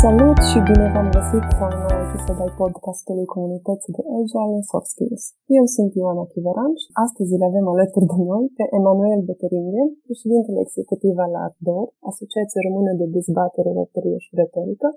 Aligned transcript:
Salut 0.00 0.38
și 0.50 0.58
bine 0.68 0.86
v-am 0.94 1.08
găsit 1.16 1.46
la 1.60 1.66
un 1.72 1.78
nou 1.84 2.00
episod 2.06 2.38
al 2.44 2.52
podcastului 2.60 3.26
comunității 3.34 3.94
de 3.96 4.02
Agile 4.18 4.52
and 4.56 4.66
Soft 4.70 4.88
Skills. 4.92 5.24
Eu 5.58 5.64
sunt 5.74 5.90
Ioana 6.00 6.24
Chiveran 6.32 6.72
și 6.82 6.88
astăzi 7.04 7.30
îl 7.36 7.42
avem 7.50 7.66
alături 7.74 8.10
de 8.12 8.18
noi 8.30 8.44
pe 8.58 8.64
Emanuel 8.78 9.20
Beteringhe, 9.28 9.84
președintele 10.06 10.60
executiv 10.66 11.14
al 11.24 11.32
ARDOR, 11.44 11.86
Asociația 12.10 12.60
Română 12.66 12.92
de 13.00 13.06
Dezbatere 13.16 13.70
Retorie 13.78 14.18
și 14.24 14.32
Retorică, 14.40 14.88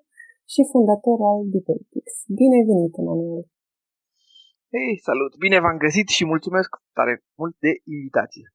și 0.53 0.61
fondator 0.71 1.19
al 1.31 1.39
Debatix. 1.53 2.05
Bine 2.39 2.57
venit, 2.69 2.93
Emanuel! 3.01 3.43
Hei, 4.73 4.93
salut! 5.07 5.31
Bine 5.45 5.57
v-am 5.63 5.77
găsit 5.85 6.07
și 6.15 6.31
mulțumesc 6.33 6.69
tare 6.97 7.13
mult 7.41 7.55
de 7.65 7.71
invitație. 7.95 8.45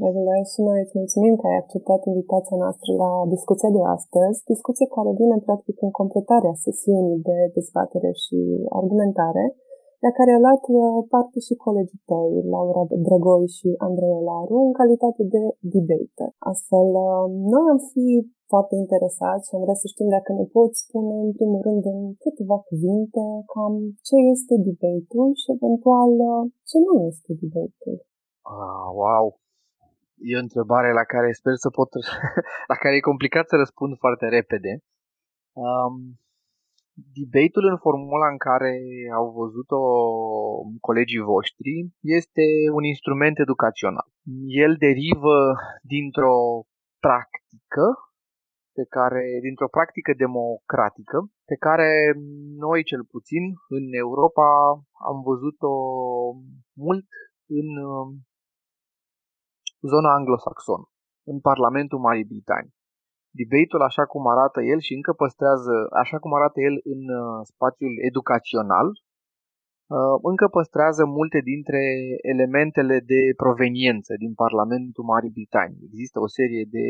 Dragule, 0.00 0.36
și 0.52 0.58
noi 0.68 0.78
îți 0.84 0.98
mulțumim 1.00 1.34
că 1.40 1.46
ai 1.46 1.60
acceptat 1.62 2.00
invitația 2.12 2.56
noastră 2.62 2.90
la 3.04 3.10
discuția 3.34 3.70
de 3.76 3.82
astăzi, 3.96 4.36
discuție 4.54 4.86
care 4.96 5.10
vine 5.20 5.36
practic 5.48 5.76
în 5.86 5.92
completarea 6.00 6.54
sesiunii 6.66 7.20
de 7.28 7.38
dezbatere 7.56 8.10
și 8.24 8.38
argumentare, 8.78 9.44
la 10.04 10.10
care 10.18 10.30
au 10.32 10.42
luat 10.46 10.64
uh, 10.68 10.80
parte 11.14 11.38
și 11.46 11.62
colegii 11.66 12.04
tăi, 12.10 12.32
Laura 12.52 12.84
Drăgoi 13.06 13.46
și 13.58 13.68
Andrei 13.88 14.16
Olaru, 14.20 14.56
în 14.68 14.72
calitate 14.80 15.22
de 15.34 15.42
debater. 15.74 16.30
Astfel, 16.52 16.88
uh, 17.06 17.24
noi 17.52 17.66
am 17.74 17.80
fi 17.92 18.06
foarte 18.52 18.74
interesați 18.82 19.44
și 19.46 19.54
am 19.54 19.62
vrea 19.64 19.78
să 19.82 19.86
știm 19.92 20.08
dacă 20.16 20.30
ne 20.32 20.46
poți 20.56 20.82
spune, 20.84 21.14
în 21.26 21.32
primul 21.38 21.60
rând, 21.66 21.82
în 21.94 22.00
câteva 22.24 22.58
cuvinte, 22.68 23.24
cam 23.52 23.74
ce 24.06 24.16
este 24.34 24.54
debate-ul 24.68 25.30
și, 25.40 25.48
eventual, 25.56 26.12
uh, 26.30 26.42
ce 26.68 26.76
nu 26.86 26.94
este 27.10 27.30
debate-ul. 27.42 27.98
Ah, 28.56 28.88
wow! 29.00 29.26
E 30.28 30.36
o 30.36 30.44
întrebare 30.46 30.90
la 30.92 31.04
care 31.12 31.32
sper 31.32 31.54
să 31.64 31.70
pot, 31.70 31.88
la 32.72 32.76
care 32.82 32.94
e 32.96 33.10
complicat 33.10 33.48
să 33.48 33.56
răspund 33.56 33.92
foarte 33.98 34.26
repede. 34.28 34.72
Um, 35.52 35.94
debate-ul 37.20 37.66
în 37.72 37.78
formula 37.86 38.28
în 38.34 38.40
care 38.48 38.72
au 39.18 39.26
văzut-o 39.40 39.82
colegii 40.80 41.28
voștri 41.32 41.72
este 42.18 42.44
un 42.72 42.84
instrument 42.84 43.38
educațional. 43.38 44.08
El 44.64 44.72
derivă 44.86 45.38
dintr-o 45.92 46.36
practică 47.04 47.86
pe 48.76 48.84
care, 48.96 49.24
dintr-o 49.46 49.74
practică 49.76 50.12
democratică 50.24 51.18
pe 51.50 51.56
care 51.66 51.90
noi 52.64 52.80
cel 52.90 53.04
puțin 53.14 53.42
în 53.68 53.84
Europa 54.04 54.46
am 55.10 55.18
văzut-o 55.30 55.74
mult 56.84 57.08
în 57.58 57.68
zona 59.90 60.10
anglosaxonă, 60.18 60.86
în 61.30 61.38
Parlamentul 61.40 61.98
Marii 61.98 62.30
Britanii. 62.32 62.74
Debate-ul, 63.40 63.82
așa 63.90 64.04
cum 64.12 64.22
arată 64.34 64.60
el 64.72 64.80
și 64.86 64.92
încă 64.98 65.12
păstrează, 65.22 65.74
așa 66.02 66.16
cum 66.22 66.30
arată 66.34 66.58
el 66.68 66.76
în 66.94 67.02
uh, 67.20 67.40
spațiul 67.52 67.94
educațional, 68.10 68.88
uh, 68.90 70.16
încă 70.30 70.46
păstrează 70.56 71.02
multe 71.18 71.40
dintre 71.50 71.82
elementele 72.32 72.96
de 73.12 73.20
proveniență 73.42 74.12
din 74.22 74.32
Parlamentul 74.42 75.04
Marii 75.12 75.36
Britanii. 75.38 75.86
Există 75.88 76.16
o 76.26 76.28
serie 76.38 76.64
de, 76.76 76.86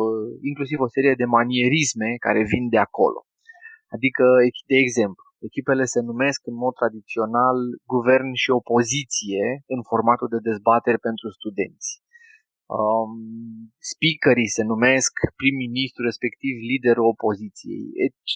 uh, 0.00 0.28
inclusiv 0.50 0.78
o 0.86 0.92
serie 0.96 1.14
de 1.20 1.30
manierisme 1.36 2.08
care 2.26 2.50
vin 2.52 2.64
de 2.74 2.80
acolo. 2.88 3.20
Adică, 3.94 4.24
de 4.70 4.78
exemplu, 4.84 5.24
echipele 5.48 5.84
se 5.94 6.00
numesc 6.10 6.40
în 6.50 6.56
mod 6.64 6.74
tradițional 6.80 7.58
guvern 7.94 8.30
și 8.42 8.50
opoziție 8.60 9.44
în 9.74 9.80
formatul 9.90 10.28
de 10.34 10.40
dezbateri 10.48 11.04
pentru 11.08 11.26
studenți 11.38 11.90
um, 12.76 13.12
speakerii 13.90 14.54
se 14.56 14.62
numesc 14.72 15.12
prim-ministru, 15.40 16.02
respectiv 16.10 16.54
liderul 16.70 17.06
opoziției. 17.14 17.84
Deci, 18.02 18.32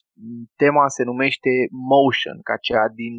tema 0.62 0.88
se 0.96 1.02
numește 1.10 1.50
motion, 1.94 2.38
ca 2.48 2.56
cea 2.66 2.86
din, 3.00 3.14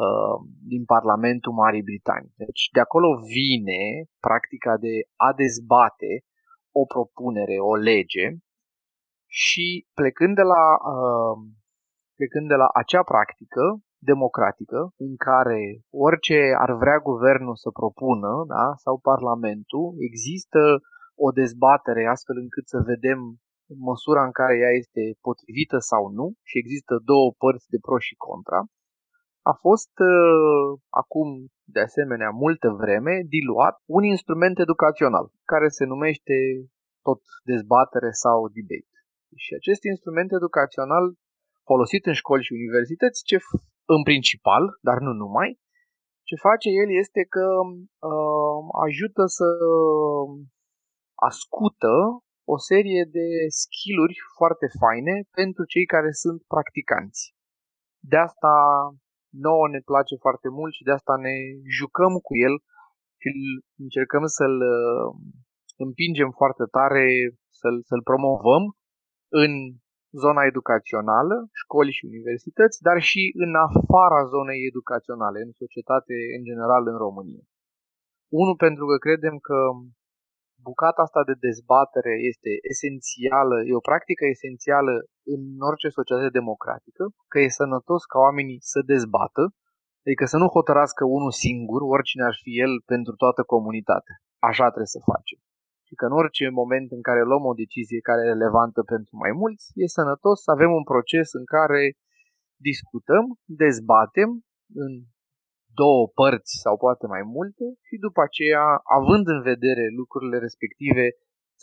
uh, 0.00 0.36
din 0.72 0.82
Parlamentul 0.94 1.52
Marii 1.52 1.88
Britanii. 1.90 2.34
Deci 2.44 2.62
de 2.76 2.80
acolo 2.80 3.08
vine 3.36 3.80
practica 4.26 4.72
de 4.86 4.94
a 5.26 5.30
dezbate 5.42 6.12
o 6.80 6.82
propunere, 6.94 7.56
o 7.70 7.74
lege 7.90 8.26
și 9.44 9.66
plecând 9.98 10.34
de 10.40 10.46
la, 10.52 10.64
uh, 10.94 11.36
plecând 12.18 12.46
de 12.48 12.58
la 12.62 12.68
acea 12.80 13.02
practică, 13.12 13.64
democratică 13.98 14.92
în 14.96 15.16
care 15.16 15.60
orice 15.90 16.38
ar 16.64 16.72
vrea 16.82 16.98
guvernul 16.98 17.56
să 17.56 17.70
propună 17.70 18.32
da, 18.54 18.66
sau 18.84 18.98
parlamentul, 18.98 19.94
există 20.08 20.60
o 21.26 21.30
dezbatere 21.30 22.02
astfel 22.14 22.36
încât 22.44 22.66
să 22.68 22.78
vedem 22.92 23.20
măsura 23.90 24.22
în 24.24 24.34
care 24.40 24.54
ea 24.58 24.72
este 24.82 25.02
potrivită 25.20 25.78
sau 25.78 26.02
nu 26.18 26.26
și 26.48 26.58
există 26.58 26.94
două 27.10 27.28
părți 27.42 27.70
de 27.72 27.78
pro 27.86 27.98
și 27.98 28.14
contra, 28.14 28.60
a 29.52 29.52
fost 29.66 29.94
uh, 30.12 30.68
acum, 31.02 31.28
de 31.74 31.80
asemenea, 31.88 32.30
multă 32.44 32.68
vreme, 32.82 33.14
diluat 33.34 33.76
un 33.96 34.02
instrument 34.14 34.58
educațional 34.58 35.26
care 35.52 35.68
se 35.68 35.84
numește 35.84 36.36
tot 37.06 37.20
dezbatere 37.52 38.10
sau 38.10 38.38
debate. 38.56 38.96
Și 39.44 39.50
acest 39.60 39.82
instrument 39.92 40.30
educațional 40.32 41.04
folosit 41.70 42.02
în 42.06 42.16
școli 42.22 42.46
și 42.46 42.52
universități, 42.60 43.24
ce 43.30 43.36
în 43.94 44.02
principal, 44.02 44.64
dar 44.86 44.98
nu 45.06 45.12
numai, 45.12 45.50
ce 46.28 46.34
face 46.48 46.68
el 46.82 46.88
este 47.02 47.22
că 47.34 47.46
uh, 48.12 48.60
ajută 48.86 49.22
să 49.38 49.48
ascută 51.30 51.94
o 52.54 52.56
serie 52.70 53.02
de 53.16 53.26
skill-uri 53.62 54.16
foarte 54.38 54.66
faine 54.80 55.14
pentru 55.38 55.62
cei 55.72 55.86
care 55.94 56.10
sunt 56.22 56.40
practicanți. 56.54 57.22
De 58.10 58.16
asta 58.28 58.54
nouă 59.46 59.66
ne 59.68 59.80
place 59.90 60.14
foarte 60.24 60.48
mult 60.58 60.72
și 60.74 60.86
de 60.88 60.92
asta 60.98 61.14
ne 61.26 61.34
jucăm 61.78 62.12
cu 62.26 62.32
el 62.46 62.54
și 63.20 63.28
încercăm 63.84 64.24
să-l 64.36 64.56
uh, 64.76 65.08
împingem 65.86 66.30
foarte 66.40 66.64
tare, 66.76 67.04
să-l, 67.60 67.76
să-l 67.90 68.02
promovăm 68.10 68.64
în 69.42 69.52
zona 70.22 70.42
educațională, 70.50 71.36
școli 71.62 71.96
și 71.96 72.04
universități, 72.12 72.82
dar 72.86 72.98
și 73.10 73.22
în 73.44 73.52
afara 73.66 74.20
zonei 74.34 74.66
educaționale, 74.70 75.38
în 75.46 75.52
societate 75.62 76.14
în 76.36 76.42
general 76.48 76.82
în 76.92 76.98
România. 77.06 77.44
Unu, 78.42 78.54
pentru 78.64 78.84
că 78.86 78.96
credem 79.06 79.36
că 79.48 79.58
bucata 80.68 81.02
asta 81.02 81.22
de 81.30 81.36
dezbatere 81.46 82.12
este 82.30 82.50
esențială, 82.72 83.56
e 83.68 83.80
o 83.80 83.88
practică 83.90 84.24
esențială 84.34 84.92
în 85.34 85.42
orice 85.70 85.88
societate 85.98 86.30
democratică, 86.40 87.04
că 87.30 87.38
e 87.40 87.58
sănătos 87.60 88.02
ca 88.12 88.18
oamenii 88.26 88.58
să 88.72 88.78
dezbată, 88.92 89.42
adică 90.04 90.24
să 90.32 90.36
nu 90.42 90.54
hotărască 90.56 91.04
unul 91.16 91.32
singur, 91.46 91.80
oricine 91.94 92.24
ar 92.30 92.36
fi 92.42 92.50
el, 92.64 92.72
pentru 92.92 93.14
toată 93.22 93.42
comunitatea. 93.42 94.16
Așa 94.48 94.66
trebuie 94.72 94.96
să 94.96 95.00
facem 95.12 95.38
și 95.86 95.94
că 95.98 96.04
în 96.06 96.14
orice 96.22 96.44
moment 96.60 96.88
în 96.96 97.02
care 97.08 97.22
luăm 97.30 97.44
o 97.50 97.58
decizie 97.62 98.06
care 98.08 98.20
e 98.22 98.32
relevantă 98.34 98.80
pentru 98.92 99.12
mai 99.22 99.32
mulți, 99.42 99.64
e 99.82 99.96
sănătos 99.98 100.36
să 100.44 100.50
avem 100.50 100.70
un 100.78 100.84
proces 100.92 101.28
în 101.40 101.44
care 101.56 101.82
discutăm, 102.68 103.24
dezbatem 103.62 104.30
în 104.84 104.92
două 105.80 106.02
părți 106.18 106.52
sau 106.64 106.74
poate 106.84 107.06
mai 107.14 107.24
multe 107.36 107.64
și 107.86 107.94
după 108.06 108.20
aceea, 108.28 108.66
având 108.98 109.26
în 109.34 109.40
vedere 109.50 109.84
lucrurile 110.00 110.38
respective, 110.46 111.06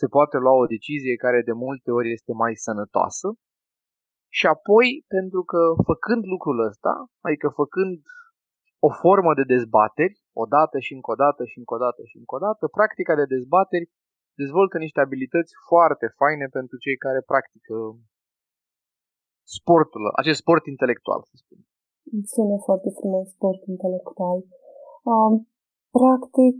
se 0.00 0.06
poate 0.16 0.36
lua 0.44 0.56
o 0.62 0.70
decizie 0.74 1.22
care 1.24 1.40
de 1.50 1.54
multe 1.64 1.90
ori 1.98 2.08
este 2.16 2.32
mai 2.42 2.54
sănătoasă. 2.66 3.28
Și 4.38 4.46
apoi, 4.54 4.86
pentru 5.16 5.42
că 5.50 5.60
făcând 5.90 6.22
lucrul 6.34 6.58
ăsta, 6.68 6.94
adică 7.26 7.48
făcând 7.60 7.94
o 8.88 8.90
formă 9.02 9.32
de 9.38 9.44
dezbateri, 9.54 10.14
o 10.42 10.44
dată 10.56 10.76
și 10.86 10.92
încă 10.96 11.10
o 11.14 11.18
dată 11.24 11.42
și 11.50 11.56
încă 11.60 11.74
o 11.74 11.80
dată 11.84 12.00
și 12.10 12.16
încă 12.20 12.34
o 12.38 12.40
dată, 12.46 12.64
practica 12.76 13.14
de 13.20 13.26
dezbateri 13.34 13.86
dezvoltă 14.42 14.76
niște 14.78 15.00
abilități 15.02 15.52
foarte 15.70 16.06
faine 16.20 16.46
pentru 16.58 16.76
cei 16.84 16.96
care 17.04 17.20
practică 17.32 17.74
sportul, 19.56 20.04
acest 20.20 20.38
sport 20.44 20.64
intelectual, 20.74 21.20
să 21.30 21.34
spun. 21.42 21.58
Sună 22.34 22.56
foarte 22.68 22.90
frumos, 22.98 23.26
sport 23.36 23.60
intelectual. 23.74 24.38
Um, 25.12 25.34
practic, 25.98 26.58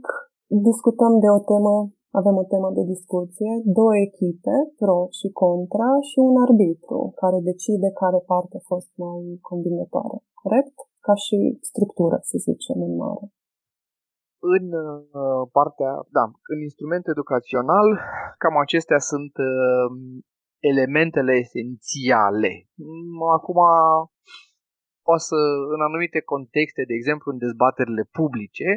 discutăm 0.68 1.12
de 1.24 1.28
o 1.36 1.40
temă, 1.50 1.74
avem 2.20 2.36
o 2.42 2.46
temă 2.52 2.68
de 2.78 2.84
discuție, 2.94 3.50
două 3.78 3.94
echipe, 4.08 4.56
pro 4.80 4.98
și 5.18 5.28
contra, 5.42 5.90
și 6.08 6.18
un 6.28 6.36
arbitru 6.46 7.00
care 7.20 7.38
decide 7.50 7.88
care 8.02 8.18
parte 8.32 8.54
a 8.56 8.66
fost 8.72 8.90
mai 9.04 9.20
combinatoare. 9.48 10.16
Corect? 10.42 10.76
Ca 11.06 11.14
și 11.24 11.38
structură, 11.70 12.16
să 12.30 12.36
zicem, 12.46 12.78
în 12.88 12.94
mare 13.02 13.26
în 14.56 14.64
uh, 14.72 15.42
partea, 15.56 15.92
da, 16.16 16.24
în 16.52 16.58
instrument 16.68 17.04
educațional, 17.14 17.88
cam 18.42 18.56
acestea 18.64 19.00
sunt 19.10 19.34
uh, 19.50 19.88
elementele 20.70 21.34
esențiale. 21.44 22.52
Mm, 22.74 23.20
acum, 23.38 23.58
poate 25.06 25.24
să, 25.30 25.38
în 25.74 25.80
anumite 25.88 26.20
contexte, 26.32 26.82
de 26.90 26.94
exemplu 26.96 27.28
în 27.32 27.38
dezbaterile 27.44 28.04
publice, 28.18 28.68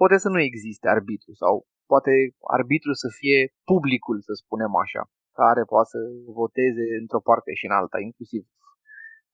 poate 0.00 0.16
să 0.24 0.28
nu 0.34 0.40
existe 0.48 0.86
arbitru 0.96 1.32
sau 1.42 1.54
poate 1.92 2.12
arbitru 2.58 2.92
să 3.02 3.08
fie 3.20 3.38
publicul, 3.70 4.18
să 4.28 4.32
spunem 4.42 4.72
așa. 4.84 5.02
care 5.40 5.62
poate 5.72 5.88
să 5.94 6.00
voteze 6.40 6.84
într-o 7.02 7.26
parte 7.28 7.50
și 7.58 7.66
în 7.68 7.74
alta, 7.80 7.98
inclusiv 8.08 8.42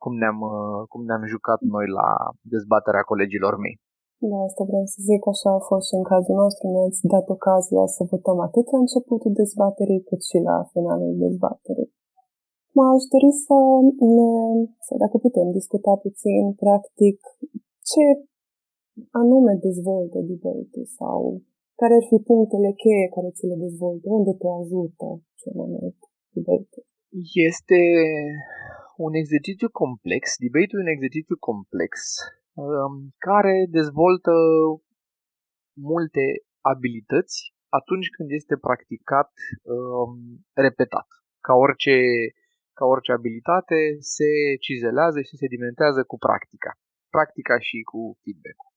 cum 0.02 0.12
ne-am, 0.22 0.38
uh, 0.52 0.80
cum 0.92 1.00
ne-am 1.08 1.24
jucat 1.34 1.60
noi 1.74 1.86
la 1.98 2.08
dezbaterea 2.54 3.08
colegilor 3.10 3.54
mei. 3.64 3.76
Da, 4.28 4.38
asta 4.48 4.62
vreau 4.70 4.86
să 4.92 4.98
zic, 5.10 5.22
așa 5.32 5.50
a 5.54 5.66
fost 5.70 5.84
și 5.88 5.94
în 6.00 6.04
cazul 6.12 6.36
nostru, 6.44 6.64
ne-ați 6.68 7.02
dat 7.14 7.26
ocazia 7.36 7.84
să 7.96 8.00
votăm 8.12 8.38
atât 8.48 8.66
la 8.72 8.78
începutul 8.84 9.32
dezbaterii, 9.42 10.06
cât 10.08 10.22
și 10.30 10.38
la 10.48 10.56
finalul 10.72 11.14
dezbaterii. 11.24 11.90
Mă 12.76 12.84
aș 12.94 13.02
dori 13.12 13.30
să 13.46 13.58
ne, 14.16 14.30
să 14.86 14.92
dacă 15.02 15.16
putem 15.26 15.48
discuta 15.58 15.92
puțin, 16.06 16.44
practic, 16.64 17.18
ce 17.90 18.04
anume 19.22 19.52
dezvoltă 19.68 20.18
debate 20.32 20.80
sau 20.98 21.18
care 21.80 21.92
ar 21.98 22.04
fi 22.10 22.18
punctele 22.30 22.70
cheie 22.82 23.06
care 23.16 23.28
ți 23.36 23.44
le 23.50 23.56
dezvoltă, 23.66 24.06
unde 24.18 24.32
te 24.40 24.48
ajută 24.60 25.06
cel 25.40 25.52
mai 25.60 25.68
mult 25.76 25.98
debate 26.36 26.78
Este 27.48 27.80
un 29.06 29.12
exercițiu 29.22 29.68
complex, 29.82 30.22
debate 30.46 30.74
un 30.82 30.88
exercițiu 30.94 31.36
complex 31.50 31.92
um, 32.26 32.41
care 33.18 33.66
dezvoltă 33.78 34.34
multe 35.90 36.24
abilități 36.60 37.54
atunci 37.78 38.08
când 38.16 38.28
este 38.30 38.56
practicat 38.56 39.32
um, 39.62 40.12
repetat. 40.64 41.08
Ca 41.46 41.52
orice, 41.64 41.96
ca 42.78 42.84
orice 42.84 43.12
abilitate 43.12 43.78
se 44.14 44.30
cizelează 44.66 45.18
și 45.20 45.28
se 45.28 45.36
sedimentează 45.36 46.00
cu 46.10 46.16
practica. 46.26 46.70
Practica 47.14 47.56
și 47.58 47.78
cu 47.90 48.00
feedback-ul. 48.22 48.70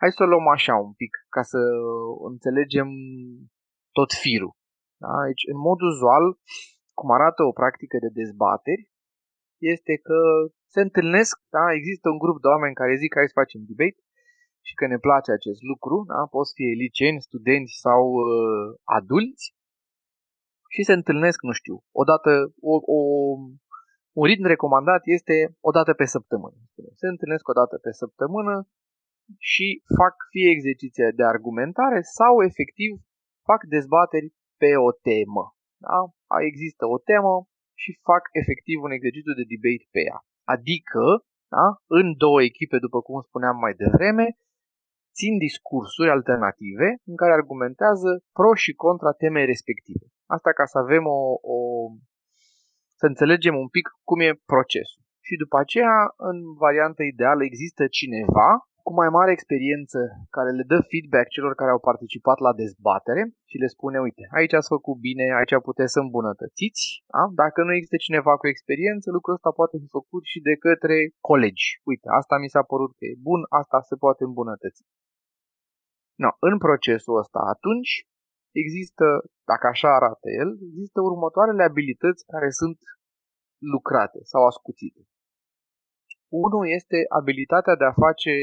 Hai 0.00 0.10
să 0.16 0.22
o 0.22 0.26
luăm 0.26 0.48
așa 0.56 0.74
un 0.86 0.92
pic, 1.00 1.12
ca 1.34 1.42
să 1.52 1.60
înțelegem 2.30 2.88
tot 3.98 4.10
firul. 4.22 4.54
Da? 5.02 5.12
Deci, 5.30 5.44
în 5.52 5.58
mod 5.68 5.78
uzual, 5.90 6.24
cum 6.98 7.08
arată 7.10 7.40
o 7.42 7.56
practică 7.60 7.96
de 8.04 8.10
dezbateri, 8.20 8.82
este 9.74 9.94
că 10.08 10.18
se 10.74 10.80
întâlnesc, 10.86 11.34
da? 11.56 11.64
există 11.78 12.06
un 12.14 12.18
grup 12.24 12.36
de 12.40 12.48
oameni 12.54 12.78
care 12.80 13.00
zic 13.02 13.10
că 13.10 13.18
hai 13.18 13.32
să 13.32 13.40
facem 13.42 13.60
debate 13.70 14.00
și 14.66 14.74
că 14.78 14.84
ne 14.86 14.98
place 15.06 15.30
acest 15.32 15.60
lucru, 15.70 15.96
da? 16.12 16.20
poți 16.36 16.52
fi 16.56 16.66
liceeni, 16.82 17.24
studenți 17.28 17.74
sau 17.84 18.02
uh, 18.24 18.66
adulți 18.98 19.44
și 20.74 20.82
se 20.88 20.94
întâlnesc, 21.00 21.38
nu 21.48 21.54
știu, 21.60 21.76
odată, 22.02 22.30
o, 22.72 22.74
o, 22.96 22.98
un 24.20 24.24
ritm 24.30 24.44
recomandat 24.54 25.02
este 25.16 25.36
o 25.68 25.70
dată 25.76 25.92
pe 26.00 26.06
săptămână. 26.14 26.58
Se 27.00 27.06
întâlnesc 27.12 27.44
o 27.52 27.58
dată 27.60 27.74
pe 27.84 27.92
săptămână 28.02 28.54
și 29.52 29.66
fac 29.98 30.14
fie 30.32 30.48
exerciții 30.56 31.16
de 31.20 31.24
argumentare 31.34 32.00
sau 32.18 32.34
efectiv 32.48 32.90
fac 33.48 33.60
dezbateri 33.74 34.28
pe 34.62 34.70
o 34.88 34.90
temă. 35.08 35.44
Da? 35.86 35.98
Există 36.50 36.84
o 36.94 36.98
temă 37.10 37.34
și 37.82 37.90
fac 38.08 38.24
efectiv 38.40 38.78
un 38.86 38.92
exercițiu 38.96 39.34
de 39.40 39.50
debate 39.52 39.86
pe 39.94 40.00
ea. 40.10 40.18
Adică, 40.54 41.04
da? 41.54 41.66
în 41.98 42.06
două 42.16 42.40
echipe, 42.42 42.78
după 42.86 43.00
cum 43.06 43.20
spuneam 43.28 43.56
mai 43.64 43.74
devreme, 43.82 44.26
țin 45.18 45.34
discursuri 45.46 46.14
alternative 46.16 46.88
în 47.10 47.16
care 47.20 47.32
argumentează 47.32 48.10
pro 48.36 48.50
și 48.62 48.72
contra 48.84 49.12
temei 49.12 49.50
respective. 49.52 50.06
Asta 50.36 50.50
ca 50.58 50.64
să 50.72 50.78
avem 50.78 51.04
o, 51.18 51.20
o 51.54 51.58
să 53.00 53.06
înțelegem 53.06 53.54
un 53.64 53.68
pic 53.76 53.86
cum 54.08 54.18
e 54.20 54.40
procesul. 54.52 55.02
Și 55.26 55.34
după 55.42 55.56
aceea, 55.58 55.96
în 56.30 56.36
varianta 56.64 57.02
ideală, 57.12 57.42
există 57.44 57.82
cineva 57.98 58.50
cu 58.86 58.92
mai 59.02 59.10
mare 59.18 59.30
experiență 59.34 59.98
care 60.36 60.50
le 60.58 60.64
dă 60.72 60.78
feedback 60.90 61.28
celor 61.36 61.52
care 61.60 61.72
au 61.74 61.82
participat 61.90 62.38
la 62.46 62.52
dezbatere 62.62 63.22
și 63.50 63.56
le 63.62 63.68
spune, 63.74 63.98
uite, 64.06 64.22
aici 64.38 64.58
ați 64.58 64.72
făcut 64.74 64.96
bine, 65.08 65.24
aici 65.38 65.54
puteți 65.68 65.94
să 65.94 66.00
îmbunătățiți. 66.02 66.84
Da? 67.12 67.22
Dacă 67.42 67.58
nu 67.62 67.72
există 67.74 67.98
cineva 68.06 68.32
cu 68.40 68.46
experiență, 68.54 69.06
lucrul 69.10 69.36
ăsta 69.38 69.50
poate 69.60 69.76
fi 69.82 69.88
făcut 69.98 70.22
și 70.32 70.38
de 70.48 70.54
către 70.66 70.96
colegi. 71.28 71.66
Uite, 71.90 72.06
asta 72.20 72.34
mi 72.42 72.52
s-a 72.54 72.64
părut 72.72 72.90
că 72.98 73.04
e 73.10 73.24
bun, 73.28 73.40
asta 73.60 73.78
se 73.88 73.94
poate 74.04 74.22
îmbunătăți. 74.24 74.80
No, 76.22 76.30
în 76.48 76.54
procesul 76.64 77.16
ăsta 77.22 77.40
atunci 77.54 77.92
există, 78.62 79.06
dacă 79.50 79.64
așa 79.66 79.90
arată 79.98 80.28
el, 80.42 80.50
există 80.68 80.98
următoarele 81.10 81.62
abilități 81.70 82.22
care 82.32 82.50
sunt 82.60 82.78
lucrate 83.74 84.18
sau 84.32 84.42
ascuțite. 84.50 85.02
Unul 86.44 86.64
este 86.78 86.98
abilitatea 87.20 87.74
de 87.80 87.86
a 87.88 87.98
face 88.06 88.34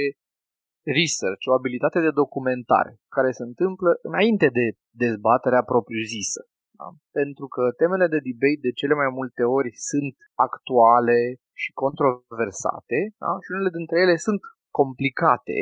research, 1.00 1.44
o 1.50 1.54
abilitate 1.54 2.00
de 2.08 2.18
documentare, 2.22 2.92
care 3.16 3.32
se 3.32 3.44
întâmplă 3.44 3.90
înainte 4.02 4.48
de 4.60 4.66
dezbaterea 5.04 5.64
propriu-zisă. 5.72 6.42
Da? 6.80 6.88
Pentru 7.20 7.46
că 7.56 7.64
temele 7.82 8.08
de 8.14 8.22
debate 8.30 8.64
de 8.66 8.72
cele 8.80 8.96
mai 9.02 9.10
multe 9.18 9.44
ori 9.44 9.72
sunt 9.90 10.16
actuale 10.48 11.20
și 11.62 11.70
controversate 11.84 13.00
da? 13.24 13.32
și 13.44 13.50
unele 13.54 13.72
dintre 13.80 13.98
ele 14.04 14.16
sunt 14.28 14.42
complicate, 14.80 15.60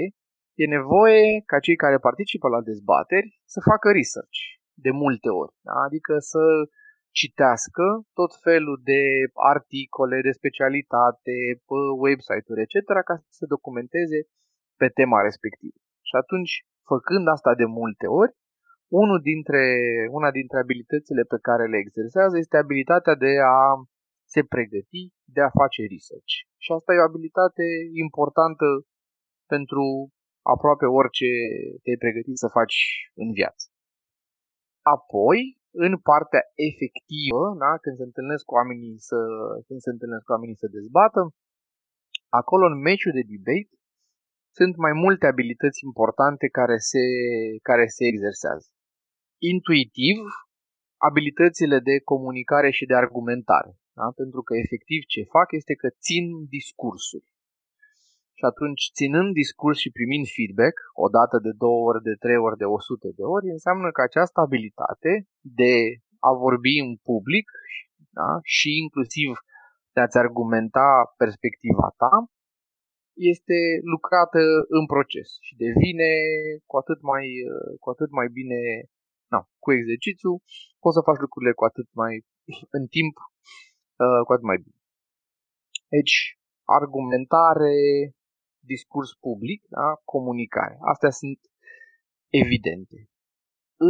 e 0.64 0.76
nevoie 0.78 1.28
ca 1.52 1.58
cei 1.66 1.78
care 1.84 2.06
participă 2.08 2.48
la 2.56 2.62
dezbateri 2.70 3.30
să 3.54 3.60
facă 3.70 3.88
research 4.00 4.40
de 4.86 4.92
multe 5.04 5.30
ori. 5.42 5.54
Da? 5.68 5.76
Adică 5.88 6.14
să 6.32 6.44
citească 7.20 7.86
tot 8.20 8.32
felul 8.46 8.78
de 8.92 9.02
articole 9.56 10.18
de 10.28 10.38
specialitate, 10.40 11.36
pe 11.68 11.80
website-uri, 12.06 12.64
etc., 12.66 12.76
ca 13.10 13.16
să 13.24 13.30
se 13.40 13.46
documenteze 13.56 14.20
pe 14.82 14.88
tema 15.00 15.20
respectivă. 15.30 15.80
Și 16.10 16.16
atunci, 16.22 16.54
făcând 16.92 17.26
asta 17.36 17.52
de 17.62 17.68
multe 17.80 18.08
ori, 18.22 18.34
unul 19.02 19.20
dintre, 19.30 19.64
una 20.18 20.30
dintre 20.40 20.58
abilitățile 20.60 21.24
pe 21.34 21.40
care 21.48 21.66
le 21.72 21.78
exersează 21.86 22.36
este 22.38 22.58
abilitatea 22.58 23.16
de 23.26 23.34
a 23.56 23.60
se 24.34 24.42
pregăti, 24.54 25.04
de 25.36 25.42
a 25.48 25.56
face 25.60 25.82
research. 25.94 26.34
Și 26.64 26.70
asta 26.78 26.90
e 26.92 27.04
o 27.04 27.10
abilitate 27.12 27.66
importantă 28.06 28.68
pentru 29.54 29.84
aproape 30.54 30.86
orice 31.00 31.30
te-ai 31.84 32.04
pregătit 32.04 32.38
să 32.44 32.56
faci 32.58 32.78
în 33.22 33.30
viață. 33.40 33.66
Apoi, 34.96 35.40
în 35.86 35.94
partea 36.10 36.44
efectivă, 36.70 37.44
da, 37.64 37.72
când 37.84 37.96
se 38.00 38.08
întâlnesc 38.10 38.44
cu 38.46 38.54
oamenii 38.60 38.96
să, 39.10 39.20
când 39.68 39.80
se 39.86 39.92
întâlnesc 39.96 40.24
cu 40.26 40.34
oamenii 40.36 40.62
să 40.64 40.76
dezbată, 40.78 41.22
acolo 42.40 42.64
în 42.72 42.78
meciul 42.88 43.14
de 43.20 43.24
debate 43.34 43.81
sunt 44.58 44.76
mai 44.86 44.94
multe 45.04 45.26
abilități 45.28 45.80
importante 45.90 46.46
care 46.48 46.78
se, 46.78 47.04
care 47.70 47.86
se 47.98 48.04
exersează. 48.12 48.68
Intuitiv, 49.54 50.18
abilitățile 51.10 51.78
de 51.90 51.96
comunicare 52.12 52.70
și 52.78 52.86
de 52.86 52.96
argumentare. 53.04 53.72
Da? 54.00 54.08
Pentru 54.22 54.42
că 54.48 54.54
efectiv 54.64 55.02
ce 55.14 55.22
fac 55.36 55.48
este 55.60 55.74
că 55.82 55.90
țin 56.06 56.26
discursuri. 56.58 57.28
Și 58.38 58.44
atunci, 58.52 58.84
ținând 58.98 59.30
discurs 59.42 59.78
și 59.84 59.96
primind 59.98 60.26
feedback, 60.36 60.76
o 61.06 61.08
dată 61.18 61.36
de 61.46 61.52
două 61.64 61.80
ori, 61.90 62.02
de 62.10 62.16
trei 62.24 62.40
ori, 62.48 62.58
de 62.64 62.68
o 62.76 62.80
sută 62.88 63.10
de 63.20 63.26
ori, 63.36 63.48
înseamnă 63.56 63.88
că 63.92 64.02
această 64.02 64.38
abilitate 64.48 65.12
de 65.62 65.74
a 66.30 66.32
vorbi 66.46 66.74
în 66.86 66.92
public 67.10 67.48
da? 68.20 68.30
și 68.56 68.70
inclusiv 68.84 69.30
de 69.94 70.00
a-ți 70.02 70.22
argumenta 70.26 70.88
perspectiva 71.22 71.88
ta, 72.02 72.14
este 73.34 73.58
lucrată 73.94 74.42
în 74.78 74.86
proces 74.94 75.30
și 75.46 75.54
devine 75.66 76.12
cu 76.70 76.76
atât 76.82 77.00
mai, 77.12 77.26
cu 77.82 77.88
atât 77.90 78.10
mai 78.20 78.28
bine 78.38 78.62
na, 79.34 79.40
cu 79.64 79.70
exercițiu, 79.78 80.32
poți 80.84 80.96
să 80.98 81.08
faci 81.08 81.24
lucrurile 81.26 81.54
cu 81.60 81.64
atât 81.70 81.88
mai 82.02 82.14
în 82.78 82.84
timp, 82.96 83.16
uh, 84.04 84.22
cu 84.26 84.32
atât 84.32 84.48
mai 84.52 84.60
bine. 84.66 84.80
Deci, 85.96 86.16
argumentare, 86.80 87.76
discurs 88.74 89.12
public, 89.26 89.62
da? 89.78 89.88
comunicare. 90.14 90.76
Astea 90.94 91.12
sunt 91.22 91.40
evidente. 92.44 92.98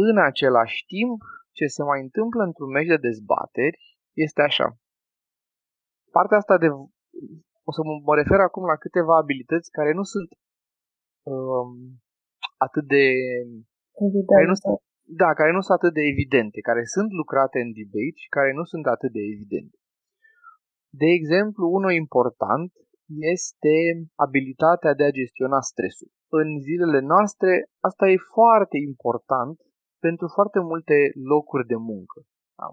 În 0.06 0.16
același 0.30 0.78
timp, 0.94 1.20
ce 1.56 1.66
se 1.66 1.82
mai 1.82 2.00
întâmplă 2.00 2.42
într-un 2.42 2.70
meci 2.70 2.92
de 2.94 3.04
dezbateri 3.08 3.78
este 4.24 4.42
așa. 4.42 4.66
Partea 6.10 6.36
asta 6.36 6.58
de 6.58 6.68
o 7.68 7.70
să 7.76 7.80
mă 8.08 8.14
refer 8.20 8.40
acum 8.40 8.64
la 8.72 8.76
câteva 8.84 9.14
abilități 9.16 9.70
care 9.78 9.92
nu 9.98 10.04
sunt 10.12 10.30
um, 11.34 11.70
atât 12.66 12.84
de... 12.94 13.04
Evident. 14.06 14.30
Care 14.34 14.46
nu 14.50 14.56
sunt, 14.60 14.78
da, 15.22 15.30
care 15.40 15.52
nu 15.56 15.60
sunt 15.64 15.76
atât 15.78 15.92
de 15.98 16.04
evidente, 16.12 16.58
care 16.68 16.84
sunt 16.94 17.10
lucrate 17.20 17.58
în 17.64 17.70
debate 17.78 18.18
și 18.22 18.28
care 18.36 18.50
nu 18.58 18.64
sunt 18.72 18.86
atât 18.94 19.10
de 19.18 19.22
evidente. 19.34 19.76
De 21.02 21.08
exemplu, 21.18 21.64
unul 21.78 21.92
important 22.04 22.70
este 23.34 23.74
abilitatea 24.26 24.92
de 24.98 25.04
a 25.04 25.16
gestiona 25.20 25.60
stresul. 25.70 26.10
În 26.40 26.48
zilele 26.66 27.00
noastre, 27.12 27.50
asta 27.88 28.04
e 28.08 28.30
foarte 28.38 28.76
important 28.90 29.56
pentru 30.06 30.26
foarte 30.36 30.60
multe 30.70 30.96
locuri 31.32 31.66
de 31.72 31.78
muncă. 31.90 32.18
Da? 32.58 32.68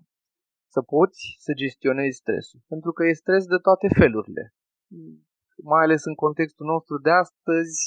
Să 0.74 0.81
poți 0.93 1.19
să 1.46 1.51
gestionezi 1.63 2.22
stresul, 2.24 2.60
pentru 2.72 2.91
că 2.96 3.01
e 3.05 3.22
stres 3.24 3.43
de 3.53 3.60
toate 3.67 3.88
felurile 4.00 4.43
mai 5.72 5.84
ales 5.86 6.03
în 6.12 6.15
contextul 6.24 6.65
nostru 6.65 6.96
de 6.98 7.12
astăzi, 7.24 7.77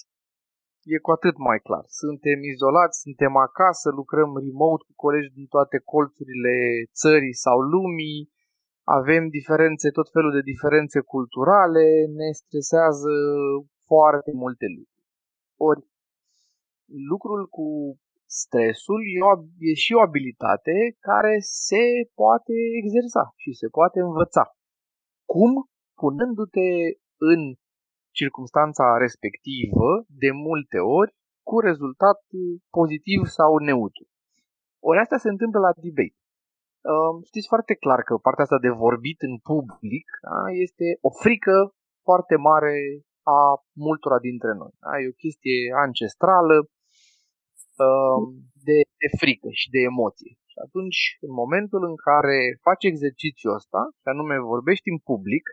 e 0.95 0.97
cu 0.99 1.11
atât 1.11 1.37
mai 1.49 1.59
clar. 1.67 1.85
Suntem 2.03 2.39
izolați, 2.53 3.01
suntem 3.05 3.33
acasă, 3.37 3.87
lucrăm 4.01 4.31
remote 4.47 4.85
cu 4.87 4.93
colegi 5.05 5.37
din 5.39 5.47
toate 5.55 5.79
colțurile 5.93 6.55
țării 7.01 7.37
sau 7.45 7.59
lumii, 7.75 8.21
avem 8.99 9.29
diferențe, 9.29 9.91
tot 9.99 10.09
felul 10.15 10.33
de 10.33 10.49
diferențe 10.53 11.01
culturale, 11.01 11.85
ne 12.21 12.29
stresează 12.43 13.13
foarte 13.87 14.33
multe 14.43 14.67
lucruri. 14.77 15.11
Ori 15.69 15.83
lucrul 17.11 17.43
cu 17.57 17.67
stresul 18.41 19.01
e, 19.17 19.21
o, 19.31 19.33
e 19.59 19.75
și 19.85 19.93
o 19.99 20.01
abilitate 20.09 20.75
care 21.09 21.35
se 21.41 21.85
poate 22.15 22.55
exersa 22.83 23.25
și 23.43 23.51
se 23.61 23.69
poate 23.69 23.99
învăța. 24.01 24.45
Cum? 25.35 25.53
Punându-te 25.95 26.69
în 27.33 27.41
circunstanța 28.21 28.97
respectivă 29.05 29.89
de 30.23 30.31
multe 30.31 30.79
ori 30.79 31.13
cu 31.49 31.59
rezultat 31.69 32.19
pozitiv 32.71 33.21
sau 33.39 33.57
neutru. 33.57 34.05
Ori 34.89 34.99
asta 34.99 35.17
se 35.17 35.29
întâmplă 35.29 35.59
la 35.61 35.73
debate. 35.85 36.21
Știți 37.31 37.49
foarte 37.53 37.75
clar 37.75 38.01
că 38.03 38.15
partea 38.27 38.45
asta 38.45 38.59
de 38.67 38.73
vorbit 38.85 39.19
în 39.29 39.35
public 39.51 40.07
da, 40.27 40.39
este 40.67 40.87
o 41.09 41.11
frică 41.23 41.57
foarte 42.09 42.37
mare 42.51 42.75
a 43.39 43.41
multora 43.87 44.19
dintre 44.29 44.53
noi. 44.61 44.73
Da? 44.85 44.93
E 45.01 45.13
o 45.15 45.21
chestie 45.25 45.59
ancestrală 45.85 46.57
de, 48.69 48.79
de 49.01 49.09
frică 49.21 49.49
și 49.61 49.69
de 49.75 49.81
emoție. 49.91 50.33
Și 50.53 50.59
atunci, 50.67 51.01
în 51.27 51.33
momentul 51.43 51.83
în 51.91 51.97
care 52.09 52.39
faci 52.67 52.85
exercițiul 52.93 53.55
ăsta, 53.59 53.81
și 54.01 54.09
anume 54.13 54.37
vorbești 54.55 54.89
în 54.95 54.99
public, 55.11 55.45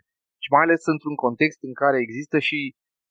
și 0.49 0.55
mai 0.55 0.65
ales 0.65 0.83
într-un 0.93 1.17
context 1.25 1.59
în 1.69 1.73
care 1.81 1.97
există 2.05 2.37
și 2.47 2.59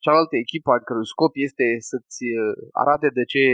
cealaltă 0.05 0.35
echipă 0.45 0.71
al 0.73 0.83
cărui 0.89 1.13
scop 1.15 1.33
este 1.49 1.67
să-ți 1.91 2.25
uh, 2.43 2.57
arate 2.83 3.09
de 3.19 3.25
ce 3.33 3.45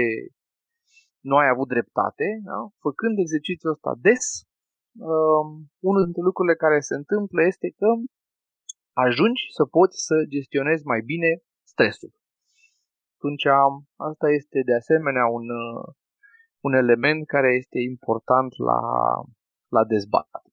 nu 1.28 1.34
ai 1.42 1.48
avut 1.54 1.68
dreptate, 1.74 2.26
da? 2.48 2.58
făcând 2.86 3.14
exercițiul 3.18 3.74
ăsta 3.74 3.92
des, 4.06 4.24
um, 5.14 5.48
unul 5.88 6.02
dintre 6.06 6.22
lucrurile 6.28 6.56
care 6.64 6.78
se 6.88 6.94
întâmplă 7.00 7.40
este 7.52 7.68
că 7.78 7.88
ajungi 9.06 9.42
să 9.56 9.64
poți 9.76 9.96
să 10.08 10.16
gestionezi 10.34 10.84
mai 10.92 11.00
bine 11.12 11.30
stresul. 11.72 12.12
Atunci 13.16 13.46
asta 14.10 14.26
este 14.38 14.58
de 14.68 14.74
asemenea 14.80 15.26
un, 15.38 15.46
uh, 15.64 15.84
un 16.66 16.72
element 16.82 17.20
care 17.34 17.50
este 17.60 17.78
important 17.92 18.50
la, 18.68 18.80
la 19.76 19.82
dezbatere. 19.94 20.48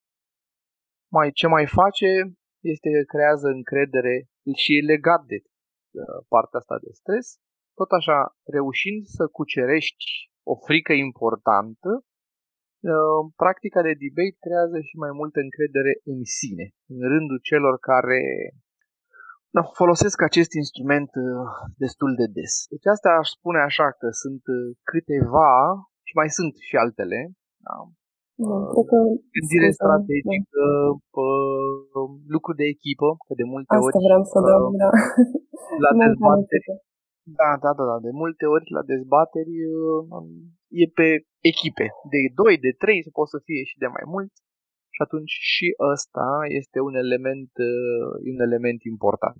Mai, 1.15 1.27
ce 1.39 1.47
mai 1.47 1.65
face 1.79 2.09
este 2.73 2.87
că 2.95 3.01
creează 3.13 3.47
încredere 3.47 4.15
și 4.61 4.69
e 4.77 4.89
legat 4.93 5.21
de 5.31 5.37
uh, 5.43 6.19
partea 6.33 6.59
asta 6.59 6.77
de 6.85 6.91
stres. 7.01 7.25
Tot 7.79 7.91
așa, 7.99 8.17
reușind 8.57 9.01
să 9.17 9.23
cucerești 9.37 10.05
o 10.51 10.55
frică 10.67 10.93
importantă, 11.07 11.91
uh, 11.99 13.21
practica 13.41 13.81
de 13.87 13.93
debate 14.03 14.43
creează 14.45 14.77
și 14.87 14.95
mai 15.03 15.13
multă 15.19 15.39
încredere 15.47 15.93
în 16.13 16.19
sine, 16.39 16.65
în 16.93 16.99
rândul 17.13 17.39
celor 17.49 17.75
care 17.91 18.21
no, 19.55 19.61
folosesc 19.81 20.17
acest 20.29 20.51
instrument 20.61 21.11
uh, 21.15 21.47
destul 21.83 22.11
de 22.19 22.27
des. 22.37 22.53
Deci 22.73 22.87
asta 22.95 23.09
aș 23.21 23.27
spune 23.37 23.59
așa 23.69 23.87
că 23.99 24.07
sunt 24.23 24.43
câteva 24.91 25.53
și 26.07 26.13
mai 26.19 26.29
sunt 26.37 26.53
și 26.67 26.75
altele, 26.83 27.19
da? 27.65 27.75
Da, 28.49 28.57
cred 28.73 28.87
că 28.91 28.99
gândire 29.35 29.69
strategică, 29.79 30.63
da. 31.15 32.01
lucru 32.35 32.51
de 32.59 32.65
echipă, 32.73 33.09
că 33.25 33.33
de 33.41 33.45
multe 33.53 33.73
Asta 33.73 33.85
ori... 33.85 33.93
Asta 33.93 34.05
vreau 34.07 34.23
să 34.33 34.37
dau, 34.49 34.63
da. 34.83 34.89
La 35.83 35.91
dezbateri, 36.01 36.69
da, 37.39 37.51
da, 37.63 37.71
da, 37.77 37.83
da, 37.91 37.97
de 38.07 38.11
multe 38.21 38.45
ori 38.55 38.67
la 38.77 38.83
dezbateri 38.91 39.55
e 40.83 40.85
pe 40.99 41.07
echipe, 41.51 41.85
de 42.13 42.19
2, 42.35 42.57
de 42.65 42.71
3, 42.83 43.05
se 43.05 43.11
pot 43.17 43.27
să 43.33 43.39
fie 43.47 43.61
și 43.69 43.81
de 43.83 43.89
mai 43.95 44.05
mulți 44.13 44.37
și 44.95 45.01
atunci 45.05 45.33
și 45.53 45.67
ăsta 45.93 46.27
este 46.59 46.77
un 46.87 46.95
element, 47.03 47.53
un 48.33 48.39
element 48.47 48.81
important. 48.93 49.39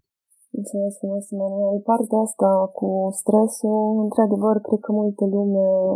Mulțumesc 0.57 0.95
frumos, 1.01 1.25
Manuel. 1.41 1.77
Partea 1.91 2.19
asta 2.27 2.51
cu 2.77 2.89
stresul, 3.19 3.83
într-adevăr, 4.05 4.55
cred 4.67 4.81
că 4.85 4.91
multă 5.01 5.23
lume 5.33 5.65
sau, 5.73 5.91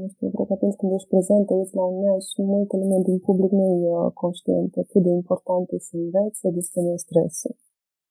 nu 0.00 0.06
știu, 0.12 0.28
cred 0.34 0.46
că 0.46 0.52
atunci 0.52 0.78
când 0.78 0.92
ești 0.92 1.12
prezent, 1.14 1.46
ești 1.50 1.76
la 1.80 1.84
un 1.84 2.18
și 2.30 2.40
multă 2.54 2.74
lume 2.76 2.98
din 3.08 3.18
public 3.26 3.50
nu 3.58 3.64
e 3.66 3.88
uh, 3.88 4.12
conștientă 4.22 4.78
cât 4.90 5.02
de 5.06 5.12
important 5.20 5.64
e 5.70 5.78
să 5.88 5.94
înveți 5.96 6.38
să 6.40 6.48
gestionezi 6.58 7.04
stresul. 7.06 7.54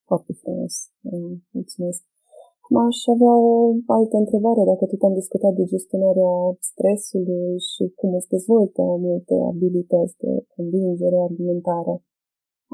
Foarte 0.08 0.32
frumos. 0.40 0.74
Uh, 1.10 1.32
mulțumesc. 1.56 2.00
Acum 2.62 2.76
aș 2.88 2.98
avea 3.14 3.34
o 3.50 3.52
altă 3.98 4.16
întrebare. 4.24 4.62
Dacă 4.70 4.84
tot 4.86 5.02
am 5.02 5.14
discutat 5.20 5.52
de 5.58 5.64
gestionarea 5.74 6.32
stresului 6.70 7.58
și 7.70 7.82
cum 7.98 8.10
îți 8.14 8.32
dezvoltă 8.34 8.82
multe 9.08 9.34
abilități 9.52 10.14
de 10.22 10.32
convingere, 10.54 11.18
argumentare, 11.28 11.94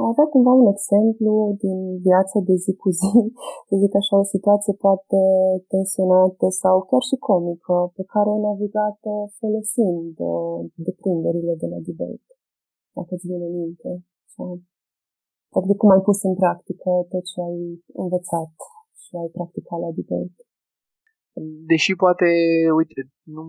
a 0.02 0.04
avea 0.12 0.26
cumva 0.34 0.52
un 0.62 0.68
exemplu 0.74 1.32
din 1.64 1.78
viața 2.08 2.38
de 2.48 2.54
zi 2.64 2.72
cu 2.82 2.88
zi, 3.00 3.14
să 3.66 3.74
zic 3.82 3.92
așa, 4.00 4.14
o 4.22 4.32
situație 4.34 4.72
poate 4.86 5.20
tensionată 5.72 6.46
sau 6.62 6.76
chiar 6.88 7.02
și 7.08 7.16
comică, 7.28 7.76
pe 7.96 8.02
care 8.12 8.28
ai 8.30 8.40
navigat 8.48 9.00
folosind 9.38 10.14
uh, 10.32 10.58
deprinderile 10.86 11.54
de 11.62 11.66
la 11.72 11.78
debate, 11.88 12.32
dacă 12.96 13.10
îți 13.14 13.28
vine 13.30 13.48
minte. 13.60 13.90
Sau, 14.34 14.48
de 15.68 15.74
cum 15.80 15.90
ai 15.94 16.02
pus 16.06 16.18
în 16.28 16.34
practică 16.42 16.90
tot 17.12 17.24
ce 17.30 17.38
ai 17.48 17.58
învățat 18.02 18.54
și 19.02 19.10
ai 19.22 19.28
practicat 19.36 19.78
la 19.84 19.90
debate. 19.98 20.42
Deși 21.70 21.92
poate, 22.02 22.28
uite, 22.78 23.00
nu 23.34 23.42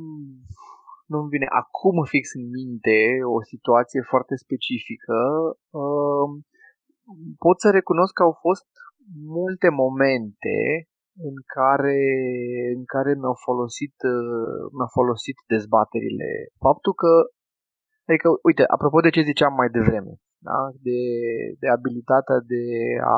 nu-mi 1.11 1.29
vine 1.35 1.47
acum 1.61 1.97
fix 2.13 2.25
în 2.39 2.45
minte 2.57 2.97
o 3.35 3.37
situație 3.51 4.01
foarte 4.11 4.35
specifică. 4.35 5.17
Um, 5.81 6.31
pot 7.43 7.57
să 7.63 7.69
recunosc 7.69 8.13
că 8.13 8.23
au 8.23 8.35
fost 8.45 8.69
multe 9.39 9.69
momente 9.69 10.57
în 11.29 11.35
care, 11.55 11.99
în 12.77 12.83
care 12.93 13.11
mi-au 13.19 13.37
folosit, 13.47 13.95
uh, 14.15 14.59
mi-au 14.75 14.91
folosit 14.99 15.37
dezbaterile. 15.53 16.29
Faptul 16.65 16.93
că, 17.01 17.11
adică, 18.07 18.27
uite, 18.47 18.63
apropo 18.75 18.99
de 19.05 19.13
ce 19.15 19.29
ziceam 19.31 19.53
mai 19.53 19.69
devreme, 19.77 20.13
da? 20.47 20.59
de, 20.85 20.99
de 21.61 21.67
abilitatea 21.77 22.39
de 22.53 22.63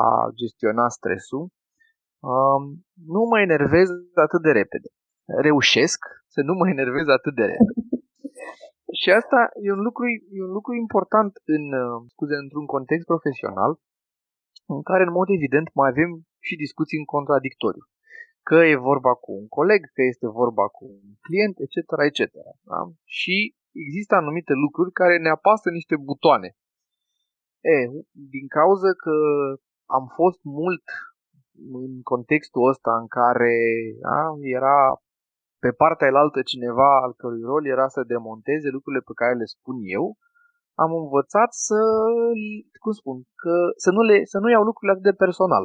a 0.00 0.02
gestiona 0.40 0.86
stresul, 0.98 1.44
um, 2.32 2.62
nu 3.14 3.20
mă 3.30 3.38
enervez 3.40 3.88
atât 4.26 4.42
de 4.46 4.52
repede. 4.60 4.88
Reușesc 5.48 6.00
să 6.34 6.40
nu 6.48 6.54
mă 6.58 6.66
enervez 6.68 7.06
atât 7.18 7.34
de 7.40 7.46
repede. 7.52 7.79
Și 9.02 9.08
asta 9.20 9.38
e 9.66 9.68
un 9.78 9.82
lucru, 9.88 10.04
e 10.36 10.40
un 10.48 10.54
lucru 10.58 10.72
important 10.84 11.32
în, 11.56 11.64
uh, 11.84 11.96
scuze, 12.12 12.36
într-un 12.44 12.66
context 12.74 13.06
profesional 13.12 13.72
în 14.74 14.82
care, 14.90 15.02
în 15.04 15.12
mod 15.18 15.28
evident, 15.38 15.68
mai 15.80 15.88
avem 15.92 16.10
și 16.46 16.62
discuții 16.64 16.98
în 17.02 17.08
contradictoriu. 17.14 17.84
Că 18.48 18.56
e 18.72 18.86
vorba 18.90 19.12
cu 19.24 19.30
un 19.40 19.48
coleg, 19.58 19.80
că 19.94 20.02
este 20.12 20.26
vorba 20.40 20.64
cu 20.76 20.84
un 20.84 21.08
client, 21.26 21.56
etc., 21.64 21.76
etc. 22.08 22.20
Da? 22.70 22.80
Și 23.18 23.36
există 23.84 24.12
anumite 24.14 24.54
lucruri 24.64 24.92
care 25.00 25.16
ne 25.18 25.30
apasă 25.36 25.68
niște 25.70 25.96
butoane. 26.08 26.48
E, 27.74 27.76
din 28.34 28.46
cauza 28.58 28.90
că 29.04 29.14
am 29.96 30.04
fost 30.18 30.40
mult 30.58 30.84
în 31.82 31.92
contextul 32.10 32.68
ăsta 32.72 32.92
în 33.02 33.08
care 33.18 33.54
da, 34.06 34.18
era 34.58 34.78
pe 35.64 35.70
partea 35.82 36.06
elaltă 36.06 36.42
cineva 36.42 36.90
al 37.04 37.12
cărui 37.20 37.44
rol 37.50 37.66
era 37.66 37.88
să 37.88 38.10
demonteze 38.14 38.68
lucrurile 38.76 39.02
pe 39.06 39.18
care 39.20 39.34
le 39.34 39.44
spun 39.44 39.76
eu, 39.96 40.06
am 40.84 40.92
învățat 41.02 41.50
să, 41.68 41.80
cum 42.82 42.92
spun, 43.00 43.16
că 43.42 43.54
să 43.84 43.90
nu, 43.96 44.02
le, 44.08 44.16
să 44.32 44.38
nu 44.38 44.48
iau 44.50 44.62
lucrurile 44.62 44.92
atât 44.92 45.08
de 45.10 45.20
personal 45.24 45.64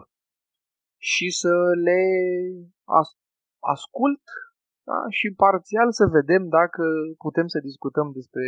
și 1.12 1.28
să 1.42 1.54
le 1.88 2.00
as, 3.00 3.10
ascult 3.74 4.24
da? 4.90 5.00
și 5.18 5.28
parțial 5.44 5.90
să 6.00 6.06
vedem 6.18 6.44
dacă 6.60 6.84
putem 7.26 7.48
să 7.54 7.60
discutăm 7.70 8.08
despre, 8.18 8.48